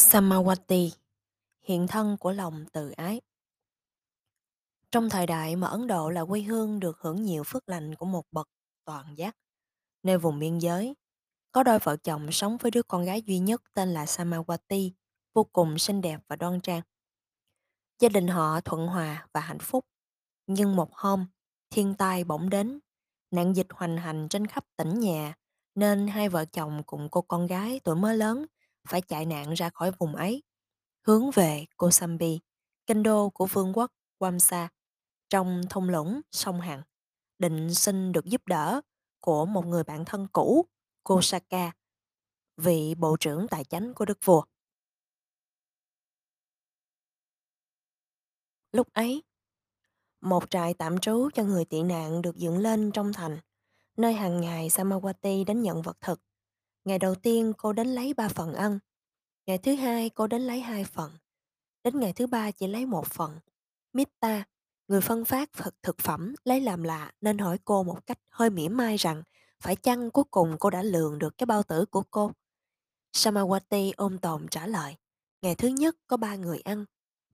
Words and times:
Samawati, 0.00 0.90
hiện 1.62 1.86
thân 1.86 2.16
của 2.20 2.32
lòng 2.32 2.64
từ 2.72 2.90
ái. 2.90 3.20
Trong 4.90 5.10
thời 5.10 5.26
đại 5.26 5.56
mà 5.56 5.66
Ấn 5.66 5.86
Độ 5.86 6.10
là 6.10 6.24
quê 6.24 6.40
hương 6.40 6.80
được 6.80 6.98
hưởng 7.00 7.22
nhiều 7.22 7.42
phước 7.44 7.68
lành 7.68 7.94
của 7.94 8.06
một 8.06 8.24
bậc 8.32 8.48
toàn 8.84 9.18
giác, 9.18 9.36
nơi 10.02 10.18
vùng 10.18 10.38
biên 10.38 10.58
giới, 10.58 10.94
có 11.52 11.62
đôi 11.62 11.78
vợ 11.78 11.96
chồng 11.96 12.32
sống 12.32 12.56
với 12.56 12.70
đứa 12.70 12.82
con 12.82 13.04
gái 13.04 13.22
duy 13.22 13.38
nhất 13.38 13.62
tên 13.74 13.88
là 13.88 14.04
Samawati, 14.04 14.90
vô 15.34 15.44
cùng 15.44 15.78
xinh 15.78 16.00
đẹp 16.00 16.20
và 16.28 16.36
đoan 16.36 16.60
trang. 16.60 16.82
Gia 17.98 18.08
đình 18.08 18.28
họ 18.28 18.60
thuận 18.60 18.86
hòa 18.86 19.26
và 19.32 19.40
hạnh 19.40 19.60
phúc. 19.60 19.84
Nhưng 20.46 20.76
một 20.76 20.94
hôm, 20.94 21.26
thiên 21.70 21.94
tai 21.94 22.24
bỗng 22.24 22.50
đến, 22.50 22.78
nạn 23.30 23.56
dịch 23.56 23.68
hoành 23.70 23.96
hành 23.96 24.28
trên 24.28 24.46
khắp 24.46 24.64
tỉnh 24.76 25.00
nhà, 25.00 25.34
nên 25.74 26.06
hai 26.06 26.28
vợ 26.28 26.44
chồng 26.44 26.82
cùng 26.86 27.08
cô 27.10 27.22
con 27.22 27.46
gái 27.46 27.80
tuổi 27.84 27.96
mới 27.96 28.16
lớn 28.16 28.46
phải 28.90 29.02
chạy 29.02 29.26
nạn 29.26 29.54
ra 29.54 29.70
khỏi 29.70 29.92
vùng 29.98 30.16
ấy 30.16 30.42
hướng 31.06 31.30
về 31.30 31.66
Kosambi, 31.76 32.40
kinh 32.86 33.02
đô 33.02 33.30
của 33.30 33.46
vương 33.46 33.72
quốc 33.74 33.92
Wamsa, 34.18 34.68
trong 35.28 35.62
thung 35.70 35.88
lũng 35.88 36.20
sông 36.32 36.60
Hằng, 36.60 36.82
định 37.38 37.74
xin 37.74 38.12
được 38.12 38.24
giúp 38.24 38.46
đỡ 38.46 38.80
của 39.20 39.46
một 39.46 39.66
người 39.66 39.84
bạn 39.84 40.04
thân 40.04 40.26
cũ, 40.32 40.66
Kosaka, 41.02 41.72
vị 42.56 42.94
bộ 42.98 43.16
trưởng 43.20 43.46
tài 43.48 43.64
chánh 43.64 43.94
của 43.94 44.04
đức 44.04 44.18
vua. 44.24 44.42
Lúc 48.72 48.92
ấy, 48.92 49.22
một 50.20 50.50
trại 50.50 50.74
tạm 50.74 50.98
trú 50.98 51.28
cho 51.34 51.44
người 51.44 51.64
tị 51.64 51.82
nạn 51.82 52.22
được 52.22 52.36
dựng 52.36 52.58
lên 52.58 52.90
trong 52.94 53.12
thành, 53.12 53.38
nơi 53.96 54.14
hàng 54.14 54.40
ngày 54.40 54.68
Samawati 54.68 55.44
đến 55.44 55.62
nhận 55.62 55.82
vật 55.82 55.96
thực. 56.00 56.20
Ngày 56.90 56.98
đầu 56.98 57.14
tiên 57.14 57.52
cô 57.58 57.72
đến 57.72 57.88
lấy 57.88 58.14
ba 58.14 58.28
phần 58.28 58.54
ăn, 58.54 58.78
ngày 59.46 59.58
thứ 59.58 59.74
hai 59.74 60.10
cô 60.10 60.26
đến 60.26 60.42
lấy 60.42 60.60
hai 60.60 60.84
phần, 60.84 61.12
đến 61.84 62.00
ngày 62.00 62.12
thứ 62.12 62.26
ba 62.26 62.50
chỉ 62.50 62.66
lấy 62.66 62.86
một 62.86 63.06
phần. 63.06 63.38
Mita, 63.92 64.44
người 64.88 65.00
phân 65.00 65.24
phát 65.24 65.52
thực 65.52 65.82
thực 65.82 65.98
phẩm 65.98 66.34
lấy 66.44 66.60
làm 66.60 66.82
lạ 66.82 67.12
nên 67.20 67.38
hỏi 67.38 67.58
cô 67.64 67.82
một 67.82 68.06
cách 68.06 68.18
hơi 68.28 68.50
mỉa 68.50 68.68
mai 68.68 68.96
rằng 68.96 69.22
phải 69.60 69.76
chăng 69.76 70.10
cuối 70.10 70.24
cùng 70.30 70.56
cô 70.60 70.70
đã 70.70 70.82
lường 70.82 71.18
được 71.18 71.38
cái 71.38 71.46
bao 71.46 71.62
tử 71.62 71.84
của 71.86 72.02
cô. 72.10 72.32
Samawati 73.12 73.92
ôm 73.96 74.18
tồn 74.18 74.48
trả 74.50 74.66
lời, 74.66 74.96
ngày 75.42 75.54
thứ 75.54 75.68
nhất 75.68 75.96
có 76.06 76.16
ba 76.16 76.36
người 76.36 76.60
ăn, 76.60 76.84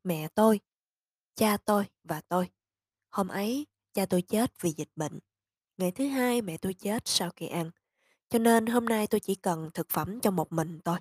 mẹ 0.05 0.29
tôi, 0.29 0.61
cha 1.35 1.57
tôi 1.57 1.85
và 2.05 2.21
tôi. 2.29 2.51
Hôm 3.11 3.29
ấy, 3.29 3.67
cha 3.95 4.07
tôi 4.07 4.23
chết 4.23 4.53
vì 4.61 4.71
dịch 4.71 4.91
bệnh. 4.97 5.19
Ngày 5.77 5.91
thứ 5.91 6.09
hai 6.09 6.43
mẹ 6.43 6.57
tôi 6.57 6.75
chết 6.75 7.03
sau 7.05 7.31
khi 7.37 7.47
ăn. 7.47 7.71
Cho 8.31 8.39
nên 8.39 8.67
hôm 8.67 8.85
nay 8.85 9.07
tôi 9.07 9.21
chỉ 9.21 9.35
cần 9.35 9.71
thực 9.75 9.89
phẩm 9.91 10.21
cho 10.21 10.31
một 10.31 10.53
mình 10.53 10.81
tôi. 10.85 10.99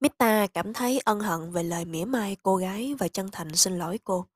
Mita 0.00 0.46
cảm 0.46 0.72
thấy 0.72 1.00
ân 1.04 1.20
hận 1.20 1.52
về 1.52 1.62
lời 1.62 1.84
mỉa 1.84 2.04
mai 2.04 2.36
cô 2.42 2.56
gái 2.56 2.94
và 2.98 3.08
chân 3.08 3.28
thành 3.32 3.56
xin 3.56 3.78
lỗi 3.78 3.98
cô. 4.04 4.26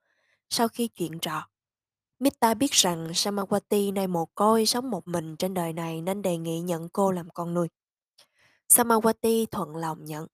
Sau 0.51 0.69
khi 0.69 0.89
chuyện 0.89 1.19
trò, 1.19 1.49
Mita 2.19 2.55
biết 2.55 2.71
rằng 2.73 3.09
Samawati 3.09 3.93
nay 3.93 4.07
mồ 4.07 4.25
côi 4.25 4.67
sống 4.67 4.91
một 4.91 5.09
mình 5.09 5.37
trên 5.37 5.55
đời 5.55 5.73
này 5.73 6.01
nên 6.01 6.23
đề 6.23 6.37
nghị 6.37 6.61
nhận 6.61 6.89
cô 6.89 7.11
làm 7.11 7.31
con 7.31 7.55
nuôi. 7.55 7.69
Samawati 8.69 9.47
thuận 9.47 9.77
lòng 9.77 10.05
nhận. 10.05 10.27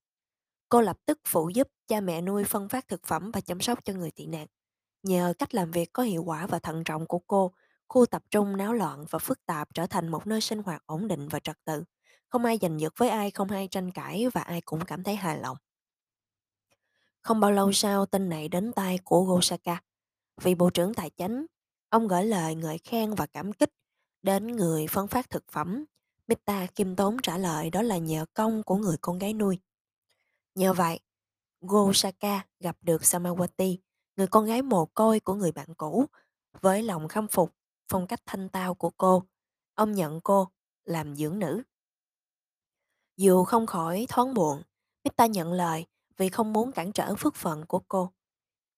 Cô 0.69 0.81
lập 0.81 0.99
tức 1.07 1.21
phụ 1.25 1.49
giúp 1.49 1.69
cha 1.89 2.01
mẹ 2.01 2.21
nuôi 2.21 2.45
phân 2.45 2.69
phát 2.69 2.89
thực 2.89 3.07
phẩm 3.07 3.31
và 3.31 3.41
chăm 3.41 3.61
sóc 3.61 3.85
cho 3.85 3.93
người 3.93 4.11
tị 4.11 4.27
nạn. 4.27 4.47
Nhờ 5.03 5.35
cách 5.39 5.55
làm 5.55 5.71
việc 5.71 5.93
có 5.93 6.03
hiệu 6.03 6.23
quả 6.23 6.47
và 6.47 6.59
thận 6.59 6.85
trọng 6.85 7.07
của 7.07 7.19
cô, 7.19 7.53
khu 7.93 8.07
tập 8.07 8.23
trung 8.31 8.57
náo 8.57 8.73
loạn 8.73 9.05
và 9.11 9.19
phức 9.19 9.47
tạp 9.47 9.75
trở 9.75 9.87
thành 9.87 10.09
một 10.09 10.27
nơi 10.27 10.41
sinh 10.41 10.63
hoạt 10.63 10.83
ổn 10.87 11.09
định 11.09 11.29
và 11.29 11.39
trật 11.39 11.57
tự. 11.65 11.85
Không 12.29 12.45
ai 12.45 12.59
giành 12.61 12.81
giật 12.81 12.93
với 12.97 13.09
ai, 13.09 13.31
không 13.31 13.49
ai 13.49 13.69
tranh 13.69 13.91
cãi 13.91 14.27
và 14.33 14.41
ai 14.41 14.61
cũng 14.61 14.85
cảm 14.85 15.03
thấy 15.03 15.17
hài 15.17 15.39
lòng. 15.39 15.57
Không 17.21 17.41
bao 17.41 17.53
lâu 17.53 17.73
sau, 17.73 18.07
tin 18.07 18.29
này 18.29 18.49
đến 18.49 18.73
tai 18.73 18.99
của 19.05 19.23
Gosaka. 19.25 19.81
Vị 20.43 20.55
Bộ 20.55 20.71
trưởng 20.71 20.95
Tài 20.95 21.11
chánh, 21.17 21.47
ông 21.89 22.09
gửi 22.09 22.25
lời 22.25 22.55
ngợi 22.55 22.79
khen 22.79 23.15
và 23.15 23.27
cảm 23.27 23.53
kích 23.53 23.71
đến 24.23 24.47
người 24.47 24.87
phân 24.87 25.09
phát 25.09 25.31
thực 25.31 25.45
phẩm. 25.53 25.85
Mita 26.27 26.67
kim 26.75 26.97
tốn 26.97 27.17
trả 27.23 27.39
lời 27.39 27.71
đó 27.71 27.83
là 27.83 27.99
nhờ 27.99 28.27
công 28.35 28.63
của 28.63 28.77
người 28.77 28.97
con 29.01 29.19
gái 29.19 29.33
nuôi. 29.33 29.59
Nhờ 30.55 30.73
vậy, 30.73 31.01
Gosaka 31.61 32.47
gặp 32.61 32.77
được 32.81 33.03
Samawati, 33.03 33.77
người 34.17 34.27
con 34.27 34.47
gái 34.47 34.63
mồ 34.63 34.87
côi 34.87 35.21
của 35.21 35.35
người 35.35 35.53
bạn 35.53 35.75
cũ, 35.77 36.07
với 36.61 36.83
lòng 36.83 37.09
khâm 37.09 37.29
phục, 37.29 37.53
phong 37.93 38.07
cách 38.07 38.21
thanh 38.27 38.49
tao 38.49 38.75
của 38.75 38.91
cô. 38.91 39.23
Ông 39.75 39.93
nhận 39.93 40.21
cô 40.21 40.49
làm 40.85 41.17
dưỡng 41.17 41.39
nữ. 41.39 41.63
Dù 43.17 43.45
không 43.45 43.67
khỏi 43.67 44.07
thoáng 44.09 44.35
buồn, 44.35 44.63
Mita 45.05 45.27
nhận 45.27 45.53
lời 45.53 45.87
vì 46.17 46.29
không 46.29 46.53
muốn 46.53 46.73
cản 46.73 46.93
trở 46.93 47.15
phước 47.15 47.35
phận 47.35 47.67
của 47.67 47.79
cô. 47.89 48.13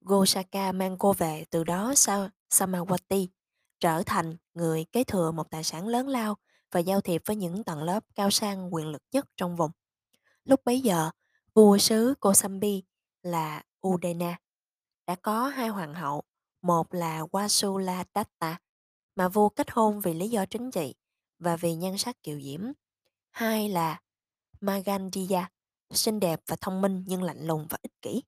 Gosaka 0.01 0.73
mang 0.73 0.99
cô 0.99 1.13
về 1.13 1.45
từ 1.51 1.65
đó 1.65 1.93
sau 1.97 2.29
Samawati 2.51 3.27
trở 3.81 4.03
thành 4.07 4.37
người 4.55 4.85
kế 4.93 5.05
thừa 5.05 5.33
một 5.33 5.51
tài 5.51 5.65
sản 5.65 5.89
lớn 5.89 6.09
lao 6.09 6.37
và 6.73 6.81
giao 6.81 7.01
thiệp 7.01 7.23
với 7.25 7.37
những 7.37 7.65
tầng 7.65 7.83
lớp 7.83 8.05
cao 8.15 8.31
sang 8.31 8.75
quyền 8.75 8.89
lực 8.89 9.03
nhất 9.13 9.27
trong 9.37 9.57
vùng. 9.57 9.71
Lúc 10.45 10.61
bấy 10.65 10.81
giờ, 10.81 11.11
vua 11.55 11.79
xứ 11.79 12.15
Kosambi 12.21 12.83
là 13.23 13.63
Udena 13.87 14.39
đã 15.07 15.15
có 15.15 15.49
hai 15.49 15.69
hoàng 15.69 15.95
hậu, 15.95 16.23
một 16.63 16.95
là 16.95 17.21
Wasuladatta 17.21 18.57
mà 19.17 19.29
vua 19.29 19.49
kết 19.49 19.71
hôn 19.71 20.01
vì 20.01 20.15
lý 20.15 20.29
do 20.29 20.47
chính 20.47 20.71
trị 20.71 20.95
và 21.39 21.57
vì 21.57 21.75
nhan 21.75 21.99
sắc 21.99 22.23
kiều 22.23 22.41
diễm. 22.41 22.61
Hai 23.31 23.69
là 23.69 24.01
Magandiya, 24.61 25.51
xinh 25.91 26.21
đẹp 26.21 26.41
và 26.47 26.57
thông 26.61 26.81
minh 26.81 27.05
nhưng 27.07 27.23
lạnh 27.23 27.47
lùng 27.47 27.67
và 27.71 27.79
ích 27.83 28.03
kỷ. 28.03 28.23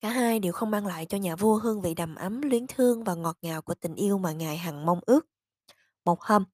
Cả 0.00 0.10
hai 0.10 0.38
đều 0.38 0.52
không 0.52 0.70
mang 0.70 0.86
lại 0.86 1.06
cho 1.06 1.18
nhà 1.18 1.36
vua 1.36 1.58
hương 1.58 1.80
vị 1.80 1.94
đầm 1.94 2.14
ấm, 2.14 2.42
luyến 2.42 2.66
thương 2.66 3.04
và 3.04 3.14
ngọt 3.14 3.38
ngào 3.42 3.62
của 3.62 3.74
tình 3.74 3.94
yêu 3.94 4.18
mà 4.18 4.32
ngài 4.32 4.56
hằng 4.58 4.86
mong 4.86 5.00
ước. 5.06 5.26
Một 6.04 6.20
hôm, 6.20 6.44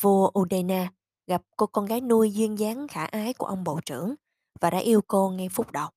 vua 0.00 0.30
Udena 0.38 0.92
gặp 1.26 1.42
cô 1.56 1.66
con 1.66 1.86
gái 1.86 2.00
nuôi 2.00 2.32
duyên 2.32 2.58
dáng 2.58 2.88
khả 2.88 3.04
ái 3.04 3.32
của 3.32 3.46
ông 3.46 3.64
bộ 3.64 3.80
trưởng 3.86 4.14
và 4.60 4.70
đã 4.70 4.78
yêu 4.78 5.00
cô 5.06 5.30
ngay 5.30 5.48
phút 5.48 5.72
đầu. 5.72 5.88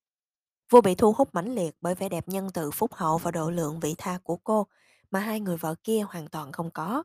Vua 0.69 0.81
bị 0.81 0.95
thu 0.95 1.13
hút 1.13 1.29
mãnh 1.33 1.55
liệt 1.55 1.75
bởi 1.81 1.95
vẻ 1.95 2.09
đẹp 2.09 2.27
nhân 2.27 2.49
từ 2.53 2.71
phúc 2.71 2.93
hậu 2.93 3.17
và 3.17 3.31
độ 3.31 3.49
lượng 3.49 3.79
vị 3.79 3.95
tha 3.97 4.19
của 4.23 4.37
cô 4.37 4.67
mà 5.11 5.19
hai 5.19 5.39
người 5.39 5.57
vợ 5.57 5.75
kia 5.83 6.01
hoàn 6.01 6.27
toàn 6.27 6.51
không 6.51 6.71
có. 6.71 7.03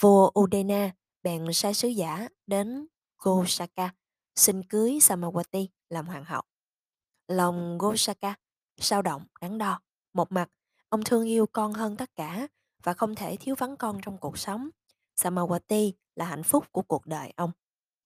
Vua 0.00 0.30
Udena 0.40 0.90
bèn 1.22 1.52
sai 1.52 1.74
sứ 1.74 1.88
giả 1.88 2.28
đến 2.46 2.86
Gosaka 3.18 3.94
xin 4.36 4.62
cưới 4.62 4.98
Samawati 5.00 5.66
làm 5.88 6.06
hoàng 6.06 6.24
hậu. 6.24 6.42
Lòng 7.28 7.78
Gosaka 7.78 8.34
sao 8.80 9.02
động, 9.02 9.24
đắn 9.40 9.58
đo. 9.58 9.80
Một 10.12 10.32
mặt, 10.32 10.50
ông 10.88 11.04
thương 11.04 11.24
yêu 11.24 11.46
con 11.46 11.72
hơn 11.72 11.96
tất 11.96 12.10
cả 12.14 12.48
và 12.82 12.94
không 12.94 13.14
thể 13.14 13.36
thiếu 13.36 13.54
vắng 13.58 13.76
con 13.76 13.98
trong 14.02 14.18
cuộc 14.18 14.38
sống. 14.38 14.68
Samawati 15.20 15.92
là 16.14 16.24
hạnh 16.24 16.42
phúc 16.42 16.64
của 16.72 16.82
cuộc 16.82 17.06
đời 17.06 17.32
ông. 17.36 17.50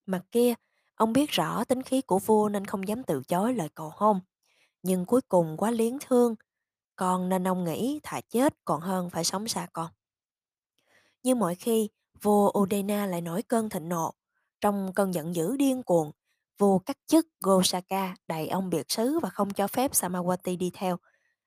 Mặt 0.06 0.22
kia, 0.32 0.54
ông 0.94 1.12
biết 1.12 1.30
rõ 1.30 1.64
tính 1.64 1.82
khí 1.82 2.00
của 2.00 2.18
vua 2.18 2.48
nên 2.48 2.64
không 2.64 2.88
dám 2.88 3.02
từ 3.02 3.22
chối 3.28 3.54
lời 3.54 3.68
cầu 3.74 3.92
hôn. 3.96 4.20
Nhưng 4.82 5.04
cuối 5.06 5.20
cùng 5.28 5.56
quá 5.56 5.70
liến 5.70 5.98
thương, 6.06 6.34
con 6.98 7.28
nên 7.28 7.48
ông 7.48 7.64
nghĩ 7.64 8.00
thà 8.02 8.20
chết 8.20 8.54
còn 8.64 8.80
hơn 8.80 9.10
phải 9.10 9.24
sống 9.24 9.48
xa 9.48 9.66
con. 9.72 9.90
Như 11.22 11.34
mọi 11.34 11.54
khi, 11.54 11.88
vua 12.22 12.52
Udena 12.58 13.06
lại 13.06 13.20
nổi 13.20 13.42
cơn 13.42 13.68
thịnh 13.68 13.88
nộ. 13.88 14.12
Trong 14.60 14.92
cơn 14.94 15.14
giận 15.14 15.34
dữ 15.34 15.56
điên 15.56 15.82
cuồng, 15.82 16.12
vua 16.58 16.78
cắt 16.78 16.96
chức 17.06 17.26
Gosaka 17.40 18.14
đầy 18.26 18.48
ông 18.48 18.70
biệt 18.70 18.90
xứ 18.90 19.18
và 19.18 19.30
không 19.30 19.50
cho 19.50 19.66
phép 19.66 19.92
Samawati 19.92 20.58
đi 20.58 20.70
theo. 20.74 20.96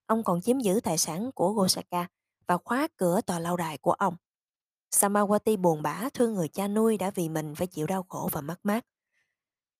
Ông 0.05 0.23
còn 0.23 0.41
chiếm 0.41 0.59
giữ 0.59 0.79
tài 0.83 0.97
sản 0.97 1.31
của 1.31 1.53
Gosaka 1.53 2.07
và 2.47 2.57
khóa 2.57 2.87
cửa 2.97 3.21
tòa 3.21 3.39
lâu 3.39 3.57
đài 3.57 3.77
của 3.77 3.91
ông. 3.91 4.15
Samawati 4.95 5.57
buồn 5.57 5.81
bã 5.81 6.09
thương 6.13 6.33
người 6.33 6.47
cha 6.47 6.67
nuôi 6.67 6.97
đã 6.97 7.11
vì 7.15 7.29
mình 7.29 7.55
phải 7.55 7.67
chịu 7.67 7.87
đau 7.87 8.05
khổ 8.09 8.29
và 8.31 8.41
mất 8.41 8.57
mát. 8.63 8.85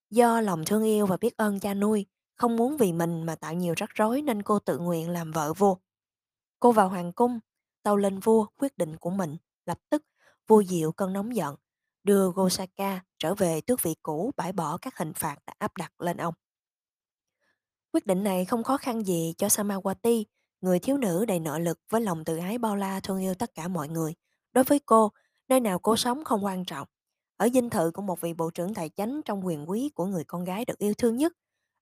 Do 0.09 0.41
lòng 0.41 0.65
thương 0.65 0.83
yêu 0.83 1.05
và 1.05 1.17
biết 1.17 1.37
ơn 1.37 1.59
cha 1.59 1.73
nuôi, 1.73 2.05
không 2.41 2.55
muốn 2.55 2.77
vì 2.77 2.93
mình 2.93 3.23
mà 3.23 3.35
tạo 3.35 3.53
nhiều 3.53 3.73
rắc 3.77 3.89
rối 3.95 4.21
nên 4.21 4.43
cô 4.43 4.59
tự 4.59 4.77
nguyện 4.77 5.09
làm 5.09 5.31
vợ 5.31 5.53
vua. 5.53 5.75
Cô 6.59 6.71
vào 6.71 6.89
hoàng 6.89 7.11
cung, 7.11 7.39
tâu 7.83 7.97
lên 7.97 8.19
vua 8.19 8.45
quyết 8.57 8.77
định 8.77 8.97
của 8.97 9.09
mình. 9.09 9.37
Lập 9.65 9.77
tức, 9.89 10.03
vua 10.47 10.59
dịu 10.59 10.91
cơn 10.91 11.13
nóng 11.13 11.35
giận, 11.35 11.55
đưa 12.03 12.31
Gosaka 12.31 13.03
trở 13.19 13.35
về 13.35 13.61
tước 13.61 13.83
vị 13.83 13.95
cũ 14.03 14.31
bãi 14.37 14.53
bỏ 14.53 14.77
các 14.77 14.97
hình 14.97 15.13
phạt 15.13 15.35
đã 15.47 15.53
áp 15.57 15.77
đặt 15.77 16.01
lên 16.01 16.17
ông. 16.17 16.33
Quyết 17.93 18.05
định 18.05 18.23
này 18.23 18.45
không 18.45 18.63
khó 18.63 18.77
khăn 18.77 19.05
gì 19.05 19.33
cho 19.37 19.47
Samawati, 19.47 20.23
người 20.61 20.79
thiếu 20.79 20.97
nữ 20.97 21.25
đầy 21.25 21.39
nội 21.39 21.59
lực 21.61 21.79
với 21.89 22.01
lòng 22.01 22.25
tự 22.25 22.37
ái 22.37 22.57
bao 22.57 22.75
la 22.75 22.99
thương 22.99 23.21
yêu 23.21 23.33
tất 23.33 23.55
cả 23.55 23.67
mọi 23.67 23.89
người. 23.89 24.13
Đối 24.53 24.63
với 24.63 24.79
cô, 24.79 25.11
nơi 25.47 25.59
nào 25.59 25.79
cô 25.79 25.97
sống 25.97 26.23
không 26.23 26.45
quan 26.45 26.65
trọng. 26.65 26.87
Ở 27.37 27.49
dinh 27.53 27.69
thự 27.69 27.91
của 27.91 28.01
một 28.01 28.21
vị 28.21 28.33
bộ 28.33 28.49
trưởng 28.49 28.73
tài 28.73 28.89
chánh 28.89 29.21
trong 29.25 29.45
quyền 29.45 29.69
quý 29.69 29.89
của 29.95 30.05
người 30.05 30.23
con 30.23 30.43
gái 30.43 30.65
được 30.65 30.77
yêu 30.77 30.93
thương 30.93 31.17
nhất. 31.17 31.33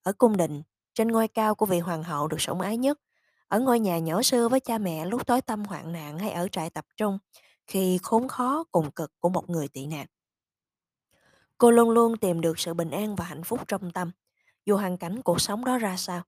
Ở 0.10 0.14
cung 0.14 0.38
đình, 0.38 0.62
trên 0.94 1.08
ngôi 1.08 1.28
cao 1.28 1.56
của 1.56 1.66
vị 1.66 1.80
hoàng 1.80 2.04
hậu 2.04 2.28
được 2.28 2.42
sủng 2.42 2.62
ái 2.62 2.78
nhất. 2.78 3.00
Ở 3.48 3.60
ngôi 3.60 3.80
nhà 3.80 4.00
nhỏ 4.00 4.22
xưa 4.22 4.50
với 4.50 4.60
cha 4.60 4.78
mẹ 4.78 5.06
lúc 5.06 5.28
tối 5.28 5.42
tâm 5.42 5.64
hoạn 5.66 5.92
nạn 5.92 6.20
hay 6.20 6.32
ở 6.32 6.48
trại 6.48 6.70
tập 6.70 6.86
trung, 6.98 7.20
khi 7.68 8.00
khốn 8.04 8.28
khó 8.28 8.64
cùng 8.72 8.92
cực 8.92 9.12
của 9.20 9.30
một 9.30 9.50
người 9.50 9.68
tị 9.68 9.86
nạn. 9.86 10.06
Cô 11.58 11.72
luôn 11.72 11.90
luôn 11.90 12.18
tìm 12.18 12.42
được 12.42 12.60
sự 12.60 12.74
bình 12.74 12.92
an 12.92 13.16
và 13.16 13.26
hạnh 13.26 13.44
phúc 13.44 13.60
trong 13.68 13.92
tâm. 13.92 14.12
dù 14.66 14.78
hoàn 14.78 14.98
cảnh 14.98 15.22
cuộc 15.22 15.42
sống 15.42 15.66
đó 15.66 15.78
ra 15.78 15.98
sao. 15.98 16.22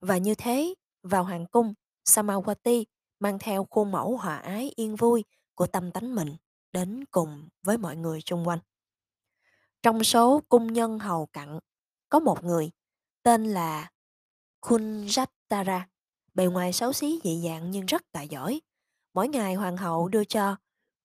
Và 0.00 0.16
như 0.16 0.34
thế, 0.34 0.74
vào 1.02 1.24
hoàng 1.24 1.46
cung, 1.46 1.74
Samawati 2.04 2.84
mang 3.20 3.38
theo 3.38 3.66
khuôn 3.70 3.90
mẫu 3.92 4.16
hòa 4.16 4.36
ái 4.36 4.72
yên 4.76 4.96
vui 4.96 5.24
của 5.54 5.66
tâm 5.66 5.90
tánh 5.90 6.14
mình 6.14 6.36
đến 6.72 7.04
cùng 7.10 7.48
với 7.62 7.78
mọi 7.78 7.96
người 7.96 8.20
xung 8.20 8.48
quanh. 8.48 8.58
Trong 9.82 10.04
số 10.04 10.42
cung 10.48 10.72
nhân 10.72 10.98
hầu 10.98 11.26
cận, 11.26 11.58
có 12.08 12.20
một 12.20 12.44
người 12.44 12.70
tên 13.24 13.44
là 13.44 13.90
Kunjatara, 14.60 15.80
bề 16.34 16.46
ngoài 16.46 16.72
xấu 16.72 16.92
xí 16.92 17.20
dị 17.24 17.42
dạng 17.44 17.70
nhưng 17.70 17.86
rất 17.86 18.02
tài 18.12 18.28
giỏi. 18.28 18.60
Mỗi 19.14 19.28
ngày 19.28 19.54
hoàng 19.54 19.76
hậu 19.76 20.08
đưa 20.08 20.24
cho 20.24 20.56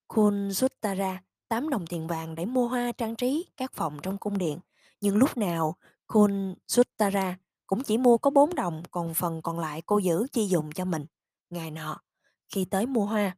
Kunjutara 0.08 1.16
8 1.48 1.70
đồng 1.70 1.86
tiền 1.86 2.06
vàng 2.06 2.34
để 2.34 2.44
mua 2.44 2.68
hoa 2.68 2.92
trang 2.92 3.16
trí 3.16 3.50
các 3.56 3.72
phòng 3.72 3.98
trong 4.02 4.18
cung 4.18 4.38
điện. 4.38 4.58
Nhưng 5.00 5.16
lúc 5.16 5.36
nào 5.36 5.76
Kunjutara 6.06 7.34
cũng 7.66 7.82
chỉ 7.82 7.98
mua 7.98 8.18
có 8.18 8.30
4 8.30 8.54
đồng, 8.54 8.82
còn 8.90 9.14
phần 9.14 9.42
còn 9.42 9.58
lại 9.58 9.82
cô 9.86 9.98
giữ 9.98 10.26
chi 10.32 10.46
dùng 10.46 10.72
cho 10.72 10.84
mình. 10.84 11.06
Ngày 11.50 11.70
nọ, 11.70 12.00
khi 12.48 12.64
tới 12.64 12.86
mua 12.86 13.04
hoa, 13.04 13.36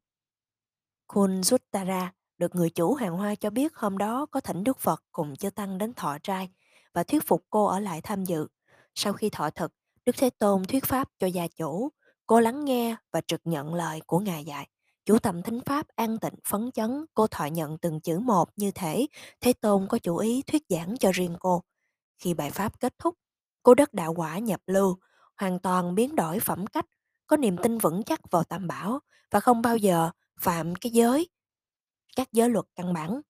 Kunjutara 1.08 2.06
được 2.38 2.54
người 2.54 2.70
chủ 2.70 2.94
hàng 2.94 3.16
hoa 3.16 3.34
cho 3.34 3.50
biết 3.50 3.76
hôm 3.76 3.98
đó 3.98 4.26
có 4.26 4.40
thỉnh 4.40 4.64
Đức 4.64 4.78
Phật 4.78 5.04
cùng 5.12 5.36
chư 5.36 5.50
Tăng 5.50 5.78
đến 5.78 5.94
thọ 5.94 6.18
trai 6.22 6.48
và 6.92 7.04
thuyết 7.04 7.26
phục 7.26 7.44
cô 7.50 7.66
ở 7.66 7.80
lại 7.80 8.00
tham 8.00 8.24
dự. 8.24 8.46
Sau 8.94 9.12
khi 9.12 9.30
thọ 9.30 9.50
thực, 9.50 9.72
Đức 10.06 10.16
Thế 10.18 10.30
Tôn 10.30 10.64
thuyết 10.64 10.84
pháp 10.84 11.08
cho 11.18 11.26
gia 11.26 11.46
chủ, 11.48 11.88
cô 12.26 12.40
lắng 12.40 12.64
nghe 12.64 12.96
và 13.12 13.20
trực 13.20 13.40
nhận 13.44 13.74
lời 13.74 14.00
của 14.06 14.18
Ngài 14.18 14.44
dạy. 14.44 14.68
Chủ 15.04 15.18
tâm 15.18 15.42
thính 15.42 15.60
pháp 15.66 15.86
an 15.96 16.18
tịnh 16.18 16.34
phấn 16.48 16.70
chấn, 16.72 17.04
cô 17.14 17.26
thọ 17.26 17.44
nhận 17.44 17.78
từng 17.78 18.00
chữ 18.00 18.18
một 18.18 18.48
như 18.56 18.70
thể 18.70 19.06
Thế 19.40 19.52
Tôn 19.52 19.86
có 19.88 19.98
chủ 19.98 20.16
ý 20.16 20.42
thuyết 20.42 20.62
giảng 20.68 20.96
cho 21.00 21.10
riêng 21.12 21.36
cô. 21.40 21.62
Khi 22.18 22.34
bài 22.34 22.50
pháp 22.50 22.80
kết 22.80 22.94
thúc, 22.98 23.14
cô 23.62 23.74
đất 23.74 23.94
đạo 23.94 24.14
quả 24.16 24.38
nhập 24.38 24.60
lưu, 24.66 24.98
hoàn 25.36 25.58
toàn 25.58 25.94
biến 25.94 26.16
đổi 26.16 26.40
phẩm 26.40 26.66
cách, 26.66 26.86
có 27.26 27.36
niềm 27.36 27.56
tin 27.62 27.78
vững 27.78 28.02
chắc 28.02 28.30
vào 28.30 28.44
tam 28.44 28.66
bảo 28.66 29.00
và 29.30 29.40
không 29.40 29.62
bao 29.62 29.76
giờ 29.76 30.10
phạm 30.40 30.74
cái 30.74 30.92
giới, 30.92 31.28
các 32.16 32.32
giới 32.32 32.48
luật 32.48 32.64
căn 32.76 32.92
bản. 32.92 33.20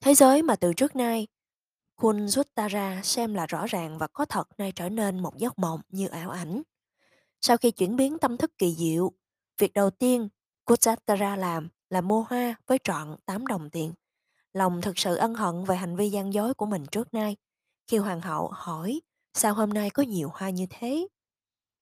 Thế 0.00 0.14
giới 0.14 0.42
mà 0.42 0.56
từ 0.56 0.74
trước 0.74 0.96
nay 0.96 1.26
Kun 2.02 2.26
Kunjutara 2.26 3.02
xem 3.02 3.34
là 3.34 3.46
rõ 3.46 3.66
ràng 3.66 3.98
và 3.98 4.06
có 4.06 4.24
thật 4.24 4.48
nay 4.58 4.72
trở 4.72 4.88
nên 4.88 5.20
một 5.20 5.38
giấc 5.38 5.58
mộng 5.58 5.80
như 5.88 6.08
ảo 6.08 6.30
ảnh. 6.30 6.62
Sau 7.40 7.56
khi 7.56 7.70
chuyển 7.70 7.96
biến 7.96 8.18
tâm 8.18 8.36
thức 8.36 8.58
kỳ 8.58 8.74
diệu, 8.78 9.12
việc 9.58 9.72
đầu 9.72 9.90
tiên 9.90 10.28
Kutatara 10.64 11.36
làm 11.36 11.68
là 11.90 12.00
mua 12.00 12.22
hoa 12.22 12.54
với 12.66 12.78
trọn 12.84 13.16
8 13.26 13.46
đồng 13.46 13.70
tiền. 13.70 13.92
Lòng 14.52 14.80
thực 14.80 14.98
sự 14.98 15.16
ân 15.16 15.34
hận 15.34 15.64
về 15.64 15.76
hành 15.76 15.96
vi 15.96 16.10
gian 16.10 16.34
dối 16.34 16.54
của 16.54 16.66
mình 16.66 16.86
trước 16.92 17.14
nay. 17.14 17.36
Khi 17.86 17.96
hoàng 17.96 18.20
hậu 18.20 18.48
hỏi 18.52 19.00
sao 19.34 19.54
hôm 19.54 19.70
nay 19.70 19.90
có 19.90 20.02
nhiều 20.02 20.30
hoa 20.34 20.50
như 20.50 20.66
thế, 20.70 21.08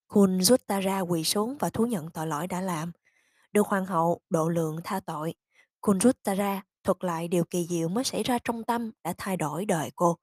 Kun 0.09 0.39
Kunjutara 0.39 1.07
quỳ 1.07 1.25
xuống 1.25 1.57
và 1.59 1.71
thú 1.71 1.87
nhận 1.87 2.11
tội 2.11 2.27
lỗi 2.27 2.47
đã 2.47 2.61
làm. 2.61 2.93
Được 3.53 3.67
hoàng 3.67 3.87
hậu 3.87 4.21
độ 4.31 4.49
lượng 4.49 4.81
tha 4.85 5.01
tội, 5.01 5.35
Kun 5.81 5.99
Kunjutara 5.99 6.61
thuật 6.85 7.05
lại 7.05 7.29
điều 7.29 7.45
kỳ 7.45 7.67
diệu 7.71 7.89
mới 7.89 8.05
xảy 8.05 8.23
ra 8.23 8.39
trong 8.45 8.65
tâm 8.65 8.91
đã 9.05 9.15
thay 9.19 9.37
đổi 9.37 9.65
đời 9.65 9.91
cô. 9.97 10.17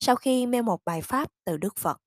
Sau 0.00 0.16
khi 0.16 0.44
nghe 0.44 0.62
một 0.62 0.84
bài 0.84 1.02
pháp 1.02 1.28
từ 1.44 1.56
Đức 1.56 1.76
Phật, 1.76 2.00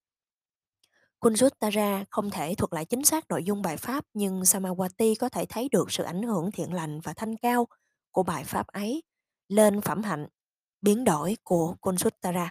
Kunjuttara 1.19 2.03
không 2.09 2.29
thể 2.29 2.55
thuật 2.55 2.73
lại 2.73 2.85
chính 2.85 3.03
xác 3.03 3.29
nội 3.29 3.43
dung 3.43 3.61
bài 3.61 3.77
pháp 3.77 4.05
nhưng 4.13 4.41
Samawati 4.41 5.15
có 5.19 5.29
thể 5.29 5.45
thấy 5.45 5.69
được 5.71 5.91
sự 5.91 6.03
ảnh 6.03 6.23
hưởng 6.23 6.51
thiện 6.51 6.73
lành 6.73 6.99
và 6.99 7.13
thanh 7.13 7.37
cao 7.37 7.67
của 8.11 8.23
bài 8.23 8.43
pháp 8.43 8.67
ấy 8.67 9.03
lên 9.47 9.81
phẩm 9.81 10.03
hạnh 10.03 10.27
biến 10.81 11.03
đổi 11.03 11.37
của 11.43 11.75
Kunjuttara. 11.81 12.47